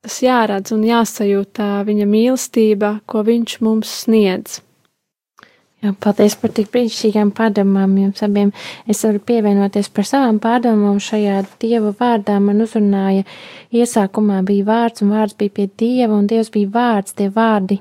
tas 0.05 0.23
jāredz 0.23 0.73
un 0.75 0.87
jāsajūt 0.87 1.61
viņa 1.89 2.07
mīlestība, 2.09 2.99
ko 3.07 3.25
viņš 3.27 3.61
mums 3.65 3.93
sniedz. 4.05 4.63
Jā, 5.79 5.93
paldies 6.03 6.35
par 6.35 6.51
tik 6.51 6.73
brīnišķīgām 6.75 7.29
pārdomām 7.39 7.93
jums 8.01 8.23
abiem. 8.27 8.49
Es 8.91 9.05
varu 9.07 9.21
pievienoties 9.23 9.87
par 9.95 10.09
savām 10.09 10.41
pārdomām 10.43 10.97
šajā 10.99 11.45
Dieva 11.63 11.93
vārdā. 12.01 12.41
Man 12.43 12.65
uzrunāja, 12.65 13.23
iesākumā 13.71 14.41
bija 14.49 14.67
vārds, 14.67 15.05
un 15.05 15.13
vārds 15.15 15.39
bija 15.39 15.55
pie 15.55 15.69
Dieva, 15.79 16.17
un 16.19 16.27
Dievs 16.27 16.51
bija 16.51 16.73
vārds, 16.75 17.15
tie 17.15 17.29
vārdi. 17.31 17.79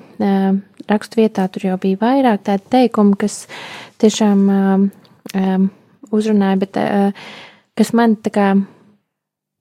Rakstu 0.87 1.23
vietā 1.23 1.47
tur 1.49 1.65
jau 1.71 1.79
bija 1.81 1.97
vairāk 2.03 2.45
tādi 2.45 2.69
teikumi, 2.75 3.17
kas 3.17 3.47
tiešām 4.03 4.45
um, 4.53 5.67
uzrunāja, 6.13 6.61
bet 6.61 6.77
uh, 6.77 7.25
kas 7.81 7.95
man 7.97 8.13
tā 8.21 8.35
kā 8.37 8.51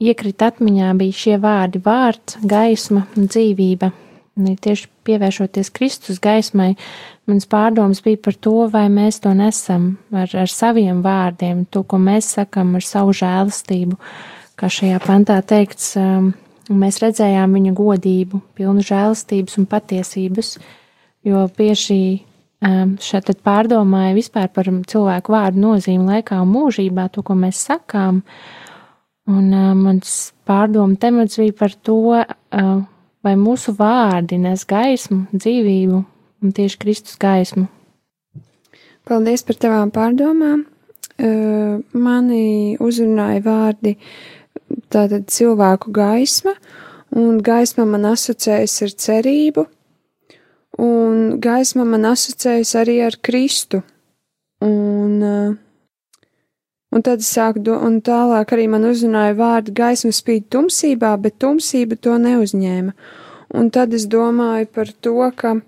iekrita 0.03 0.51
atmiņā 0.53 0.93
bija 0.99 1.17
šie 1.17 1.37
vārdi- 1.41 1.81
vārds, 1.89 2.37
gaisma 2.45 3.07
dzīvība. 3.17 3.93
Tieši 4.37 4.89
pievēršoties 5.09 5.71
Kristus 5.73 6.19
gaismai, 6.21 6.77
mans 7.27 7.47
pārdoms 7.47 8.03
bija 8.05 8.21
par 8.21 8.35
to, 8.35 8.69
vai 8.69 8.89
mēs 8.89 9.21
to 9.21 9.33
nesam 9.33 9.97
ar, 10.13 10.29
ar 10.35 10.47
saviem 10.47 11.01
vārdiem, 11.03 11.67
to, 11.71 11.83
ko 11.83 11.97
mēs 11.97 12.37
sakam 12.37 12.75
ar 12.75 12.83
savu 12.83 13.13
žēlastību. 13.17 13.97
Kā 14.57 14.69
šajā 14.69 15.01
pantā 15.01 15.41
teikts, 15.41 15.97
um, 15.97 16.35
mēs 16.69 17.01
redzējām 17.01 17.57
viņa 17.57 17.73
godību, 17.73 18.43
pilnu 18.55 18.85
žēlastības 18.85 19.57
un 19.57 19.67
patiesības, 19.67 20.59
jo 21.25 21.49
bieži 21.57 22.21
um, 22.61 22.99
šeit 23.01 23.33
pārdomāja 23.41 24.15
vispār 24.15 24.53
par 24.53 24.65
cilvēku 24.65 25.33
vārdu 25.33 25.65
nozīmi 25.65 26.13
laikā 26.13 26.43
un 26.43 26.53
mūžībā, 26.53 27.09
to, 27.09 27.23
ko 27.23 27.33
mēs 27.33 27.57
sakām. 27.57 28.21
Uh, 28.21 28.66
Un 29.27 29.51
uh, 29.51 29.73
mans 29.75 30.13
pārdomu 30.47 30.95
temats 31.03 31.41
bija 31.41 31.55
par 31.59 31.73
to, 31.83 31.99
uh, 32.15 32.77
vai 33.27 33.35
mūsu 33.41 33.75
vārdi 33.75 34.39
nes 34.39 34.63
gaismu, 34.69 35.25
dzīvību 35.35 35.99
un 36.43 36.55
tieši 36.55 36.79
Kristus 36.79 37.19
gaismu. 37.19 37.67
Paldies 39.07 39.43
par 39.47 39.59
tavām 39.63 39.91
pārdomām. 39.95 40.65
Uh, 41.17 41.83
mani 41.97 42.77
uzrunāja 42.83 43.43
vārdi 43.43 43.97
tātad 44.93 45.27
cilvēku 45.33 45.91
gaisma, 45.95 46.55
un 47.17 47.41
gaisma 47.43 47.87
man 47.89 48.07
asociējas 48.13 48.79
ar 48.87 48.95
cerību, 49.07 49.67
un 50.87 51.39
gaisma 51.43 51.87
man 51.89 52.07
asociējas 52.13 52.75
arī 52.83 53.01
ar 53.07 53.19
Kristu. 53.27 53.83
Un 54.63 55.23
uh, 55.23 55.55
Un 56.97 57.03
tad 57.05 57.21
es 57.21 57.29
sāku, 57.29 57.61
do, 57.61 57.75
un 57.77 57.99
tālāk 58.01 58.55
arī 58.57 58.71
man 58.73 58.87
uzrunāja 58.89 59.35
vārdu 59.37 59.75
gaisma 59.77 60.15
spīd 60.17 60.47
tumsībā, 60.49 61.11
bet 61.21 61.35
tumsība 61.43 61.99
to 62.01 62.15
neuzņēma. 62.23 62.95
Un 63.61 63.67
tad 63.75 63.93
es 63.93 64.07
domāju 64.09 64.69
par 64.73 64.89
to, 65.05 65.19
ka 65.37 65.59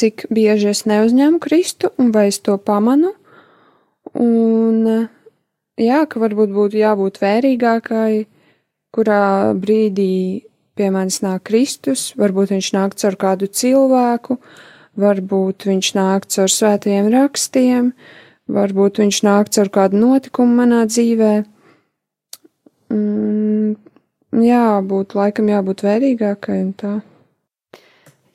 cik 0.00 0.24
bieži 0.32 0.70
es 0.72 0.86
neuzņemu 0.88 1.40
Kristu 1.44 1.90
un 2.00 2.14
vai 2.16 2.30
es 2.30 2.40
to 2.40 2.56
pamanu. 2.56 3.12
Un 4.16 4.88
jā, 5.76 6.00
ka 6.08 6.22
varbūt 6.24 6.56
būtu 6.56 6.80
jābūt 6.80 7.20
vērīgākai, 7.20 8.24
kurā 8.96 9.20
brīdī 9.52 10.14
pie 10.80 10.88
manis 10.96 11.20
nāk 11.20 11.44
Kristus, 11.50 12.14
varbūt 12.16 12.56
viņš 12.56 12.72
nāk 12.78 12.96
caur 12.96 13.20
kādu 13.20 13.52
cilvēku, 13.52 14.40
varbūt 14.96 15.68
viņš 15.68 15.94
nāk 16.00 16.26
caur 16.32 16.52
svētajiem 16.56 17.12
rakstiem, 17.12 17.92
uh, 17.92 18.26
Varbūt 18.50 18.98
viņš 19.02 19.22
nāk 19.26 19.50
ar 19.62 19.70
kādu 19.72 20.00
notikumu 20.00 20.62
manā 20.62 20.82
dzīvē. 20.88 21.32
Mm, 22.90 23.76
jā, 24.42 24.64
būt 24.82 25.14
laikam 25.18 25.50
jābūt 25.52 25.84
vērīgākai 25.86 26.58
un 26.64 26.72
tā. 26.74 26.94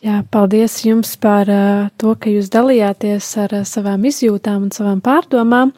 Jā, 0.06 0.19
paldies 0.32 0.78
jums 0.86 1.15
par 1.17 1.49
uh, 1.49 1.88
to, 1.97 2.13
ka 2.19 2.30
jūs 2.30 2.51
dalījāties 2.54 3.25
ar 3.41 3.56
uh, 3.58 3.65
savām 3.65 4.06
izjūtām 4.06 4.67
un 4.67 4.75
savām 4.75 5.01
pārdomām. 5.04 5.73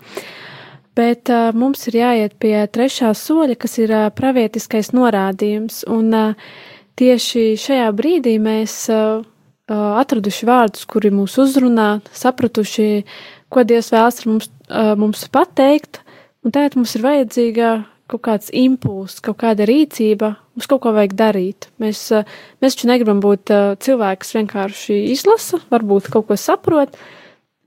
Bet 0.97 1.31
uh, 1.31 1.53
mums 1.55 1.87
ir 1.87 2.01
jāiet 2.01 2.35
pie 2.41 2.57
trešā 2.67 3.13
soļa, 3.15 3.55
kas 3.55 3.77
ir 3.79 3.93
uh, 3.95 4.09
pravietiskais 4.13 4.91
norādījums. 4.91 5.85
Un 5.87 6.11
uh, 6.11 6.51
tieši 6.99 7.53
šajā 7.61 7.87
brīdī 7.95 8.35
mēs 8.43 8.75
uh, 8.91 9.23
atraduši 9.71 10.49
vārdus, 10.49 10.83
kuri 10.91 11.13
mūs 11.13 11.37
uzrunā, 11.39 11.89
sapratuši 12.11 12.89
uh, 12.99 13.17
ko 13.53 13.63
Dievs 13.67 13.91
vēlas 13.93 14.23
mums, 14.27 14.49
uh, 14.69 14.93
mums 14.99 15.25
pateikt, 15.33 16.01
un 16.45 16.53
tagad 16.55 16.77
mums 16.79 16.95
ir 16.97 17.05
vajadzīga 17.05 17.71
kaut 18.07 18.23
kāds 18.23 18.51
impulss, 18.55 19.21
kaut 19.23 19.39
kāda 19.41 19.67
rīcība, 19.67 20.33
mums 20.55 20.69
kaut 20.71 20.83
ko 20.85 20.93
vajag 20.95 21.15
darīt. 21.19 21.69
Mēs, 21.83 22.05
uh, 22.15 22.27
mēs 22.63 22.77
taču 22.77 22.89
negribam 22.91 23.21
būt 23.23 23.53
uh, 23.53 23.75
cilvēki, 23.83 24.23
kas 24.23 24.35
vienkārši 24.39 24.99
izlasa, 25.13 25.61
varbūt 25.71 26.11
kaut 26.13 26.29
ko 26.29 26.39
saprot, 26.39 26.95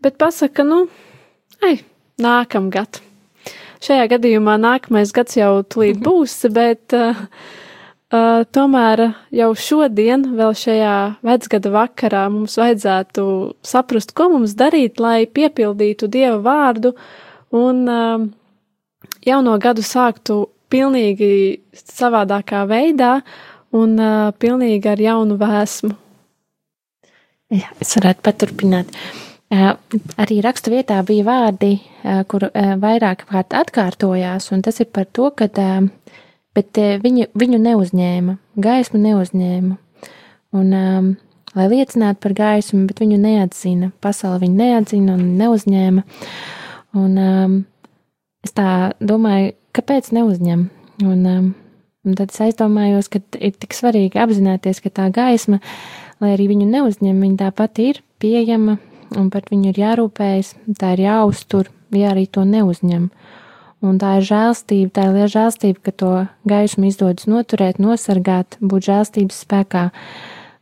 bet 0.04 0.18
pasaka, 0.20 0.64
nu, 0.66 0.84
ai, 1.64 1.78
nākamgad. 2.20 3.02
Šajā 3.80 4.10
gadījumā 4.12 4.58
nākamais 4.60 5.12
gads 5.16 5.38
jau 5.40 5.60
tūlīt 5.64 6.00
būs, 6.06 6.42
bet 6.52 6.96
uh, 6.96 7.24
Uh, 8.10 8.42
tomēr 8.50 9.04
jau 9.30 9.52
šodien, 9.54 10.24
vēl 10.34 10.50
šajā 10.58 10.94
vecgada 11.22 11.70
vakarā, 11.70 12.24
mums 12.34 12.56
vajadzētu 12.58 13.22
saprast, 13.62 14.16
ko 14.18 14.26
mums 14.32 14.56
darīt, 14.58 14.98
lai 14.98 15.28
piepildītu 15.30 16.08
Dieva 16.10 16.40
vārdu 16.42 16.90
un 17.54 17.84
uh, 17.86 18.24
jauno 19.22 19.54
gadu 19.62 19.86
sāktu 19.86 20.40
pilnīgi 20.74 21.30
savādākā 21.78 22.64
veidā 22.66 23.20
un 23.78 23.94
uh, 23.94 24.34
pilnīgi 24.42 24.90
ar 24.90 25.06
jaunu 25.06 25.38
vēsmu. 25.38 25.94
Jā, 27.54 27.70
es 27.78 27.94
varētu 27.94 28.26
paturpināt. 28.26 28.90
Arī 29.50 30.36
rakstu 30.42 30.70
vietā 30.70 31.00
bija 31.02 31.24
vārdi, 31.26 31.72
kur 32.30 32.44
vairāk 32.54 33.24
kārt 33.26 33.56
atkārtojās, 33.58 34.46
un 34.54 34.62
tas 34.62 34.78
ir 34.78 34.86
par 34.94 35.08
to, 35.10 35.32
ka 35.34 35.48
bet 36.56 36.80
viņu, 37.04 37.30
viņu 37.38 37.60
neuzņēma, 37.62 38.36
gaismu 38.60 39.00
neuzņēma. 39.04 39.76
Un, 40.50 40.74
um, 40.74 41.10
lai 41.54 41.66
liecinātu 41.70 42.22
par 42.24 42.34
gaismu, 42.38 42.84
bet 42.90 43.02
viņu 43.02 43.20
neatzina. 43.22 43.92
Pasaule 44.02 44.42
viņu 44.44 44.58
neatzina 44.58 45.14
un 45.14 45.24
neuzņēma. 45.38 46.04
Un, 46.98 47.16
um, 47.22 47.56
es 48.46 48.54
tā 48.56 48.92
domāju, 48.98 49.54
kāpēc 49.76 50.10
neuzņem? 50.16 50.68
Un, 51.06 51.24
um, 51.30 51.48
un 52.04 52.18
tad 52.18 52.34
es 52.34 52.42
aizdomājos, 52.48 53.10
ka 53.12 53.22
ir 53.38 53.54
tik 53.56 53.76
svarīgi 53.76 54.20
apzināties, 54.20 54.82
ka 54.82 54.92
tā 55.00 55.08
gaisma, 55.14 55.60
lai 56.20 56.34
arī 56.34 56.50
viņu 56.50 56.70
neuzņem, 56.70 57.26
viņa 57.26 57.42
tāpat 57.46 57.82
ir 57.84 58.02
pieejama 58.20 58.78
un 59.18 59.30
par 59.32 59.46
viņu 59.50 59.72
ir 59.72 59.80
jārūpējas, 59.80 60.54
tā 60.78 60.94
ir 60.96 61.06
jāuztur, 61.06 61.70
ja 61.94 62.12
arī 62.12 62.26
to 62.30 62.44
neuzņem. 62.46 63.08
Un 63.80 63.96
tā 64.00 64.18
ir 64.18 64.26
žēlstība, 64.28 64.90
tā 64.92 65.06
ir 65.08 65.14
liela 65.16 65.30
žēlstība, 65.32 65.80
ka 65.86 65.92
to 65.96 66.10
gaismu 66.48 66.90
izdodas 66.90 67.28
noturēt, 67.30 67.78
nosargāt, 67.80 68.58
būt 68.60 68.90
žēlstības 68.90 69.38
spēkā, 69.46 69.84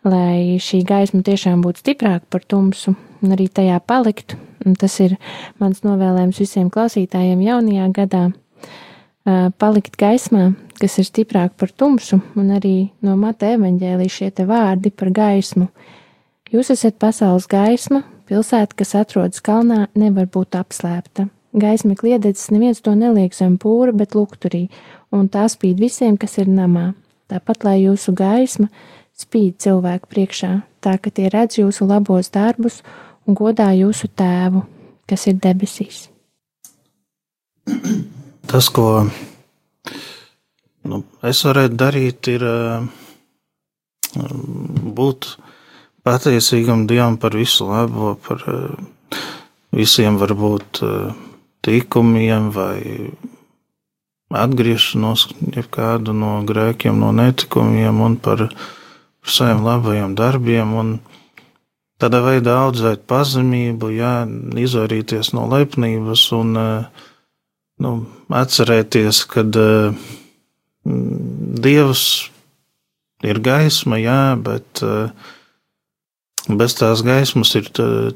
lai 0.06 0.58
šī 0.62 0.84
gaisma 0.86 1.24
tiešām 1.26 1.64
būtu 1.64 1.82
stiprāka 1.82 2.28
par 2.30 2.44
tumsu 2.46 2.94
un 2.94 3.34
arī 3.34 3.48
tajā 3.50 3.80
paliktu. 3.82 4.38
Un 4.66 4.76
tas 4.78 4.94
ir 5.02 5.16
mans 5.58 5.82
novēlējums 5.82 6.38
visiem 6.42 6.68
klausītājiem 6.70 7.42
jaunajā 7.42 7.88
gadā 7.96 8.22
palikt 9.58 9.98
gaismā, 9.98 10.52
kas 10.78 10.98
ir 11.02 11.08
stiprāk 11.08 11.56
par 11.58 11.72
tumsu, 11.74 12.20
un 12.38 12.52
arī 12.54 12.90
no 13.02 13.16
Mata 13.18 13.50
evaņģēlī 13.54 14.06
šie 14.12 14.30
te 14.34 14.46
vārdi 14.48 14.92
par 14.94 15.10
gaismu. 15.14 15.68
Jūs 16.54 16.70
esat 16.72 16.96
pasaules 17.02 17.48
gaisma, 17.50 18.04
Pilsēta, 18.28 18.76
kas 18.76 18.92
atrodas 18.92 19.40
kalnā, 19.40 19.86
nevar 19.96 20.26
būt 20.28 20.58
apslēpta. 20.58 21.30
Gaisma 21.62 21.96
kliededzis 21.98 22.50
neviens 22.54 22.80
to 22.84 22.94
neliek 22.96 23.34
zem 23.36 23.56
pūra, 23.60 23.92
bet 23.96 24.14
lukturī, 24.16 24.68
un 25.14 25.28
tā 25.32 25.46
spīd 25.50 25.80
visiem, 25.82 26.16
kas 26.20 26.38
ir 26.38 26.50
namā. 26.50 26.92
Tāpat, 27.28 27.64
lai 27.66 27.76
jūsu 27.82 28.14
gaisma 28.16 28.68
spīd 29.18 29.58
cilvēku 29.60 30.08
priekšā, 30.08 30.52
tā 30.80 30.96
ka 31.02 31.12
tie 31.12 31.28
redz 31.32 31.58
jūsu 31.60 31.88
labos 31.88 32.30
darbus 32.32 32.80
un 33.26 33.36
godā 33.36 33.68
jūsu 33.76 34.08
tēvu, 34.16 34.62
kas 35.08 35.26
ir 35.28 35.36
debesīs. 35.42 36.06
Tas, 38.48 38.70
ko 38.72 39.04
nu, 40.88 41.02
es 41.20 41.42
varētu 41.44 41.76
darīt, 41.76 42.30
ir 42.32 42.46
uh, 42.48 42.86
būt 44.96 45.34
pateicīgam 46.06 46.86
Dievam 46.88 47.18
par 47.20 47.36
visu 47.36 47.68
labo, 47.68 48.14
par 48.24 48.44
eh, 48.48 49.18
visiem 49.76 50.16
varbūt 50.20 50.80
eh, 51.58 51.62
tikumiem 51.62 52.50
vai 52.54 53.10
atgriešanos 54.28 55.28
kādu 55.72 56.12
no 56.12 56.42
grēkiem, 56.44 56.98
no 56.98 57.12
netikumiem 57.12 58.00
un 58.00 58.16
par, 58.16 58.48
saviem 59.24 59.64
labajiem 59.64 60.14
darbiem. 60.14 60.98
Tādā 61.98 62.20
veidā 62.22 62.54
audzēt 62.68 63.06
pazemību, 63.10 63.90
jā, 63.90 64.12
izvairīties 64.54 65.32
no 65.34 65.48
lepnības 65.50 66.28
un 66.36 66.56
eh, 66.56 67.06
nu, 67.82 67.94
atcerēties, 68.30 69.24
ka 69.30 69.44
Dievs 70.88 72.02
ir 73.26 73.40
gaisma, 73.44 73.98
jā, 73.98 74.38
bet 74.40 74.80
uh, 74.86 75.10
Bez 76.48 76.72
tās 76.78 77.02
gaismas 77.04 77.50
ir 77.58 77.66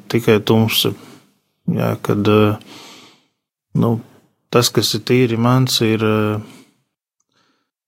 tikai 0.09 0.39
tumsa. 0.41 0.95
Jā, 1.69 1.93
kad 2.03 2.29
nu, 3.79 4.01
tas, 4.53 4.71
kas 4.75 4.95
ir 4.99 5.05
tīri 5.09 5.39
mans, 5.41 5.81
ir 5.85 6.03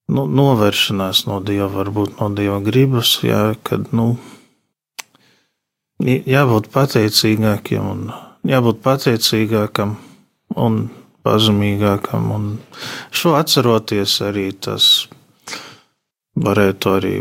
nu, 0.09 0.25
novēršanās 0.39 1.25
no 1.29 1.39
dieva, 1.45 1.69
varbūt 1.79 2.19
no 2.19 2.29
dieva 2.35 2.59
gribas. 2.65 3.17
Jā, 3.25 3.55
kad 3.67 3.91
nu, 3.95 4.15
jābūt 6.01 6.69
pateicīgākiem 6.73 7.89
un 7.91 8.05
jābūt 8.45 8.81
pateicīgākam 8.85 9.97
un 10.55 10.79
pazemīgākam. 11.25 12.31
Un 12.35 12.47
šo 13.15 13.35
atceroties 13.39 14.19
arī 14.25 14.51
tas 14.53 15.07
varētu 16.35 16.95
arī 16.99 17.15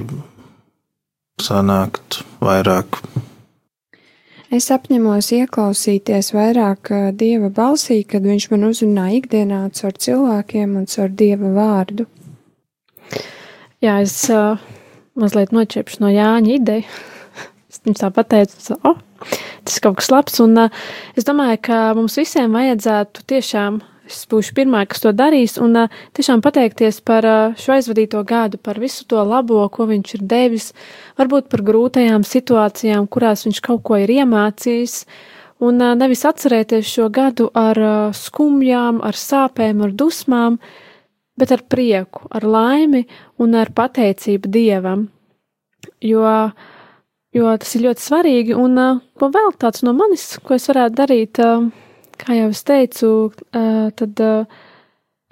sanākt 1.42 2.22
vairāk. 2.44 3.00
Es 4.54 4.68
apņemos 4.70 5.32
ieklausīties 5.34 6.28
vairāk 6.30 6.90
dieva 7.18 7.48
balsī, 7.50 8.04
kad 8.06 8.22
viņš 8.22 8.44
man 8.52 8.66
uzrunā 8.68 9.08
ikdienā 9.16 9.64
caur 9.74 9.96
cilvēkiem 10.04 10.76
un 10.78 10.84
caur 10.92 11.10
dieva 11.10 11.50
vārdu. 11.56 12.04
Jā, 13.82 13.96
es 14.04 14.14
uh, 14.30 14.62
mazliet 15.18 15.50
noķepšu 15.56 16.04
no 16.04 16.12
Jāņa 16.12 16.54
ideju. 16.54 16.86
es 17.72 17.82
viņam 17.82 17.98
tā 17.98 18.12
pateicu, 18.14 18.78
oh, 18.86 19.02
tas 19.66 19.80
ir 19.80 19.86
kaut 19.88 19.98
kas 19.98 20.12
labs, 20.14 20.38
un 20.44 20.54
uh, 20.68 20.84
es 21.18 21.26
domāju, 21.26 21.58
ka 21.66 21.80
mums 21.98 22.14
visiem 22.20 22.54
vajadzētu 22.54 23.26
tiešām 23.34 23.82
es 24.16 24.27
būšu 24.31 24.55
pirmā, 24.57 24.85
kas 24.88 25.03
to 25.05 25.12
darīs, 25.16 25.57
un 25.62 25.77
uh, 25.79 25.92
tiešām 26.16 26.42
pateikties 26.44 27.00
par 27.07 27.27
uh, 27.29 27.55
šo 27.61 27.74
aizvadīto 27.77 28.22
gadu, 28.27 28.59
par 28.62 28.81
visu 28.83 29.07
to 29.11 29.22
labo, 29.27 29.61
ko 29.72 29.87
viņš 29.90 30.14
ir 30.18 30.24
devis, 30.31 30.70
varbūt 31.20 31.50
par 31.53 31.64
grūtajām 31.66 32.24
situācijām, 32.27 33.09
kurās 33.11 33.44
viņš 33.46 33.61
kaut 33.64 33.85
ko 33.87 33.98
ir 34.03 34.12
iemācījis, 34.14 34.96
un 35.66 35.83
uh, 35.83 35.92
nevis 35.98 36.24
atcerēties 36.29 36.88
šo 36.88 37.11
gadu 37.14 37.50
ar 37.59 37.83
uh, 37.83 38.16
skumjām, 38.16 39.03
ar 39.05 39.18
sāpēm, 39.18 39.85
ar 39.85 39.92
dusmām, 39.92 40.59
bet 41.38 41.53
ar 41.55 41.66
prieku, 41.68 42.27
ar 42.31 42.46
laimi 42.46 43.05
un 43.42 43.59
ar 43.59 43.74
pateicību 43.74 44.50
Dievam. 44.55 45.09
Jo, 46.00 46.27
jo 47.35 47.55
tas 47.61 47.74
ir 47.77 47.88
ļoti 47.88 48.09
svarīgi, 48.09 48.59
un 48.59 49.00
ko 49.18 49.29
vēl 49.35 49.57
tāds 49.61 49.83
no 49.85 49.92
manis, 49.96 50.37
ko 50.44 50.57
es 50.57 50.70
varētu 50.70 51.03
darīt, 51.03 51.42
uh, 51.42 51.84
kā 52.20 52.38
jau 52.38 52.50
es 52.53 52.62
teicu, 52.66 53.11
tad 53.98 54.22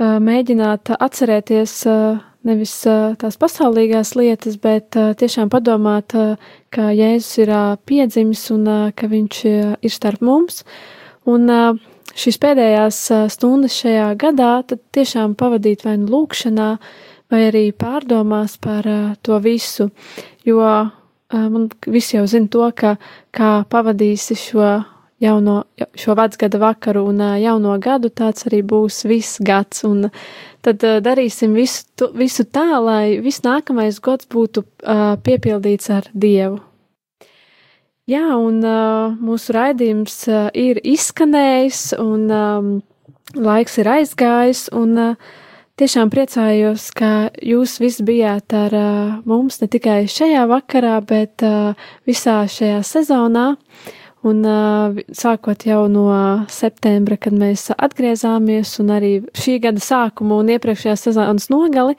mēģināt 0.00 0.92
atcerēties 0.96 1.74
nevis 2.42 2.74
tās 3.20 3.38
pasaulīgās 3.38 4.14
lietas, 4.18 4.58
bet 4.62 4.96
tiešām 4.96 5.50
padomāt, 5.52 6.14
ka 6.74 6.88
Jēzus 6.90 7.38
ir 7.44 7.52
piedzimis 7.86 8.44
un 8.54 8.66
ka 8.96 9.10
viņš 9.10 9.40
ir 9.46 9.94
starp 9.94 10.24
mums. 10.26 10.62
Un 11.30 11.46
šīs 12.18 12.40
pēdējās 12.42 12.98
stundas 13.32 13.76
šajā 13.78 14.08
gadā 14.20 14.54
tad 14.66 14.82
tiešām 14.94 15.36
pavadīt 15.38 15.86
vai 15.86 15.96
nu 16.02 16.10
lūkšanā, 16.16 16.70
vai 17.32 17.44
arī 17.48 17.68
pārdomās 17.72 18.58
par 18.60 18.88
to 19.22 19.38
visu, 19.40 19.88
jo 20.44 20.58
man 21.32 21.68
visi 21.86 22.18
jau 22.18 22.26
zina 22.28 22.50
to, 22.52 22.66
ka 22.76 22.96
kā 23.32 23.52
pavadīsi 23.70 24.36
šo 24.36 24.66
jauno, 25.22 25.62
šo 25.94 26.14
vecgada 26.18 26.58
vakaru 26.58 27.04
un 27.12 27.22
jauno 27.40 27.76
gadu, 27.82 28.10
tāds 28.10 28.46
arī 28.48 28.62
būs 28.66 29.04
viss 29.06 29.38
gads. 29.42 29.84
Un 29.86 30.08
tad 30.62 30.82
darīsim 30.82 31.54
visu, 31.56 32.10
visu 32.18 32.44
tā, 32.44 32.66
lai 32.82 33.20
viss 33.22 33.44
nākamais 33.46 34.00
gads 34.02 34.28
būtu 34.30 34.64
piepildīts 35.26 35.90
ar 35.94 36.10
Dievu. 36.12 36.60
Jā, 38.10 38.34
un 38.34 38.58
uh, 38.66 39.14
mūsu 39.22 39.54
raidījums 39.54 40.16
uh, 40.26 40.48
ir 40.58 40.80
izskanējis, 40.82 41.92
un 42.02 42.24
um, 42.34 42.72
laiks 43.38 43.78
ir 43.78 43.86
aizgājis, 43.92 44.64
un 44.74 44.98
uh, 44.98 45.30
tiešām 45.78 46.10
priecājos, 46.10 46.88
ka 46.98 47.30
jūs 47.38 47.76
visi 47.78 48.02
bijāt 48.02 48.58
ar 48.58 48.74
uh, 48.74 49.14
mums 49.22 49.62
ne 49.62 49.70
tikai 49.70 50.00
šajā 50.10 50.42
vakarā, 50.50 50.98
bet 51.06 51.46
uh, 51.46 51.78
visā 52.10 52.40
šajā 52.50 52.82
sezonā. 52.90 53.52
Uh, 53.54 54.01
Un 54.22 54.44
sākot 55.18 55.64
jau 55.66 55.88
no 55.90 56.06
septembra, 56.50 57.16
kad 57.18 57.34
mēs 57.34 57.72
atgriezāmies, 57.74 58.76
un 58.78 58.92
arī 58.94 59.16
šī 59.34 59.56
gada 59.64 59.82
sākumu 59.82 60.38
un 60.44 60.52
iepriekšējās 60.54 61.08
sezonas 61.08 61.48
nogali, 61.50 61.96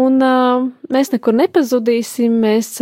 un 0.00 0.16
mēs 0.16 1.12
nekur 1.12 1.36
nepazudīsim, 1.36 2.38
mēs 2.40 2.78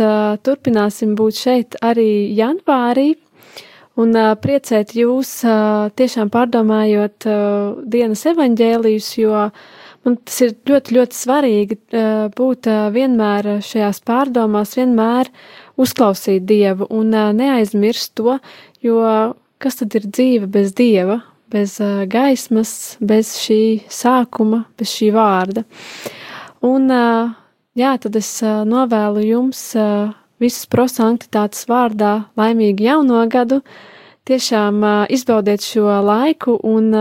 turpināsim 0.47 1.17
būt 1.19 1.41
šeit 1.41 1.75
arī 1.83 2.31
janvārī, 2.37 3.09
un 3.99 4.15
priecēt 4.39 4.95
jūs 4.95 5.33
tiešām 5.99 6.31
pārdomājot 6.31 7.27
dienas 7.91 8.23
evaņģēlijus, 8.31 9.09
jo 9.19 9.49
man 10.07 10.15
tas 10.23 10.39
ir 10.47 10.55
ļoti, 10.71 10.95
ļoti 10.95 11.19
svarīgi 11.19 11.79
būt 12.39 12.71
vienmēr 12.95 13.57
šajās 13.67 13.99
pārdomās, 14.07 14.79
vienmēr 14.79 15.27
uh, 15.27 15.60
uzklausīt 15.81 16.45
Dievu 16.47 16.87
un 16.93 17.11
neaizmirst 17.11 18.15
to, 18.19 18.37
jo 18.85 19.01
kas 19.61 19.81
tad 19.81 19.95
ir 19.97 20.07
dzīve 20.09 20.49
bez 20.51 20.73
Dieva, 20.77 21.21
bez 21.51 21.77
gaismas, 22.09 22.97
bez 23.03 23.35
šī 23.41 23.61
sākuma, 23.91 24.63
bez 24.79 24.93
šī 24.95 25.11
vārda. 25.15 25.65
Un, 26.65 26.87
jā, 27.77 27.93
tad 28.01 28.17
es 28.17 28.29
novēlu 28.41 29.25
jums 29.25 29.61
visas 30.41 30.67
prosanktitātes 30.71 31.67
vārdā 31.69 32.13
laimīgu 32.39 32.85
jauno 32.87 33.21
gadu, 33.29 33.61
tiešām 34.29 34.81
izbaudiet 35.13 35.65
šo 35.65 35.89
laiku 36.05 36.55
un 36.67 36.91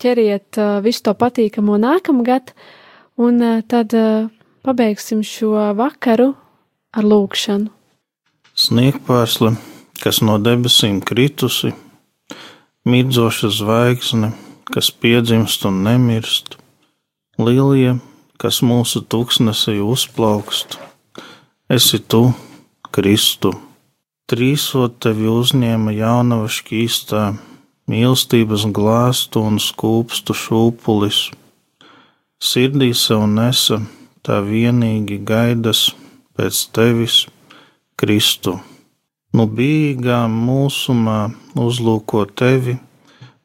ķeriet 0.00 0.60
visu 0.84 1.04
to 1.06 1.14
patīkamo 1.20 1.78
nākamgad, 1.80 2.52
un 3.20 3.40
tad 3.68 3.94
pabeigsim 4.64 5.22
šo 5.24 5.70
vakaru 5.78 6.32
ar 6.94 7.08
lūkšanu. 7.08 7.83
Sniegpārsle, 8.64 9.50
kas 10.00 10.22
no 10.24 10.38
debesīm 10.40 11.02
kritusi, 11.04 11.74
mirdzoša 12.88 13.50
zvaigzne, 13.52 14.30
kas 14.70 14.88
piedzimst 14.88 15.66
un 15.68 15.82
nemirst, 15.84 16.54
lielie, 17.36 17.98
kas 18.40 18.62
mūsu 18.64 19.02
tūkstnesī 19.04 19.74
uzplaukst, 19.84 20.78
esi 21.76 22.00
tu, 22.08 22.22
Kristu. 22.94 23.52
Trīsot 24.32 24.96
tevi 25.04 25.28
uzņēma 25.28 25.92
jaunava 25.98 26.48
šķīstā, 26.48 27.26
mīlestības 27.92 28.64
glāstu 28.72 29.44
un 29.44 29.60
skūpstu 29.60 30.38
šūpulis. 30.46 31.20
Sirdī 32.40 32.94
sev 32.96 33.28
nesa, 33.28 33.82
tā 34.24 34.40
vienīgi 34.48 35.20
gaidas 35.20 35.90
pēc 36.38 36.64
tevis, 36.72 37.24
Kristu. 38.00 38.58
Nu 39.34 39.48
bijīgā 39.50 40.20
mūsumā 40.30 41.18
uzlūko 41.58 42.26
tevi, 42.42 42.76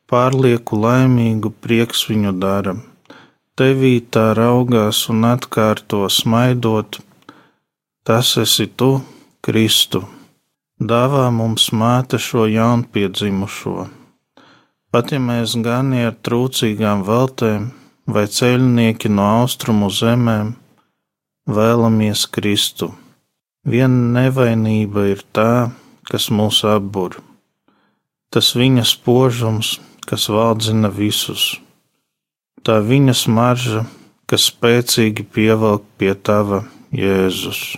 pārlieku 0.09 0.77
laimīgu 0.83 1.51
prieks 1.63 2.05
viņu 2.11 2.35
dara. 2.43 2.75
Tevī 3.59 3.95
tā 4.01 4.29
raugās 4.37 5.07
un 5.11 5.25
atkārto 5.31 6.05
smaidot, 6.09 7.01
tas 8.07 8.37
esi 8.45 8.69
tu, 8.69 8.93
Kristu 9.41 10.05
dāvā 10.79 11.27
mums 11.31 11.71
māte 11.75 12.17
šo 12.17 12.45
jaunpiedzimušo. 12.47 13.89
Pat 14.89 15.11
ja 15.11 15.19
mēs 15.19 15.57
gani 15.59 16.05
ar 16.07 16.15
trūcīgām 16.23 17.03
veltēm 17.05 17.69
vai 18.07 18.25
ceļnieki 18.25 19.11
no 19.11 19.27
austrumu 19.43 19.91
zemēm, 19.91 20.55
vēlamies 21.45 22.25
Kristu. 22.31 22.93
Viena 23.69 24.21
nevainība 24.23 25.03
ir 25.11 25.19
tā, 25.35 25.69
kas 26.09 26.29
mūs 26.33 26.63
apbur. 26.65 27.19
Tas 28.33 28.55
viņa 28.57 28.85
spožums, 28.89 29.75
kas 30.09 30.25
valdzina 30.33 30.89
visus. 30.89 31.59
Tā 32.65 32.79
viņa 32.85 33.13
smarža, 33.13 33.83
kas 34.29 34.47
spēcīgi 34.49 35.27
pievelk 35.35 35.85
pie 36.01 36.15
tava 36.17 36.63
Jēzus. 36.93 37.77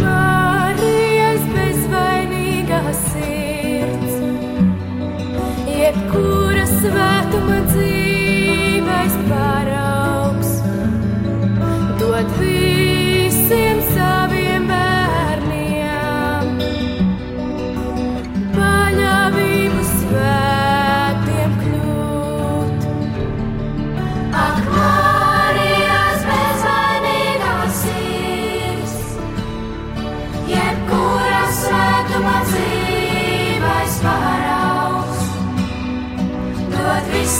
Ak, 0.00 0.37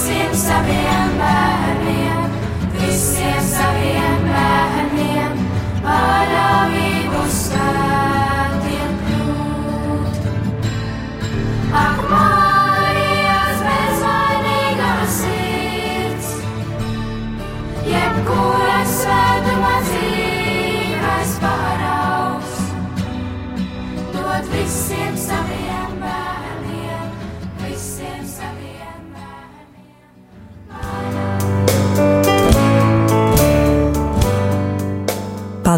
visiem 0.09 0.35
saviem 0.35 1.11
bērniem, 1.21 2.31
visiem 2.81 3.43
saviem 3.45 4.25
bērniem, 4.31 5.43
paļāvību 5.85 7.27
svētiem 7.41 7.78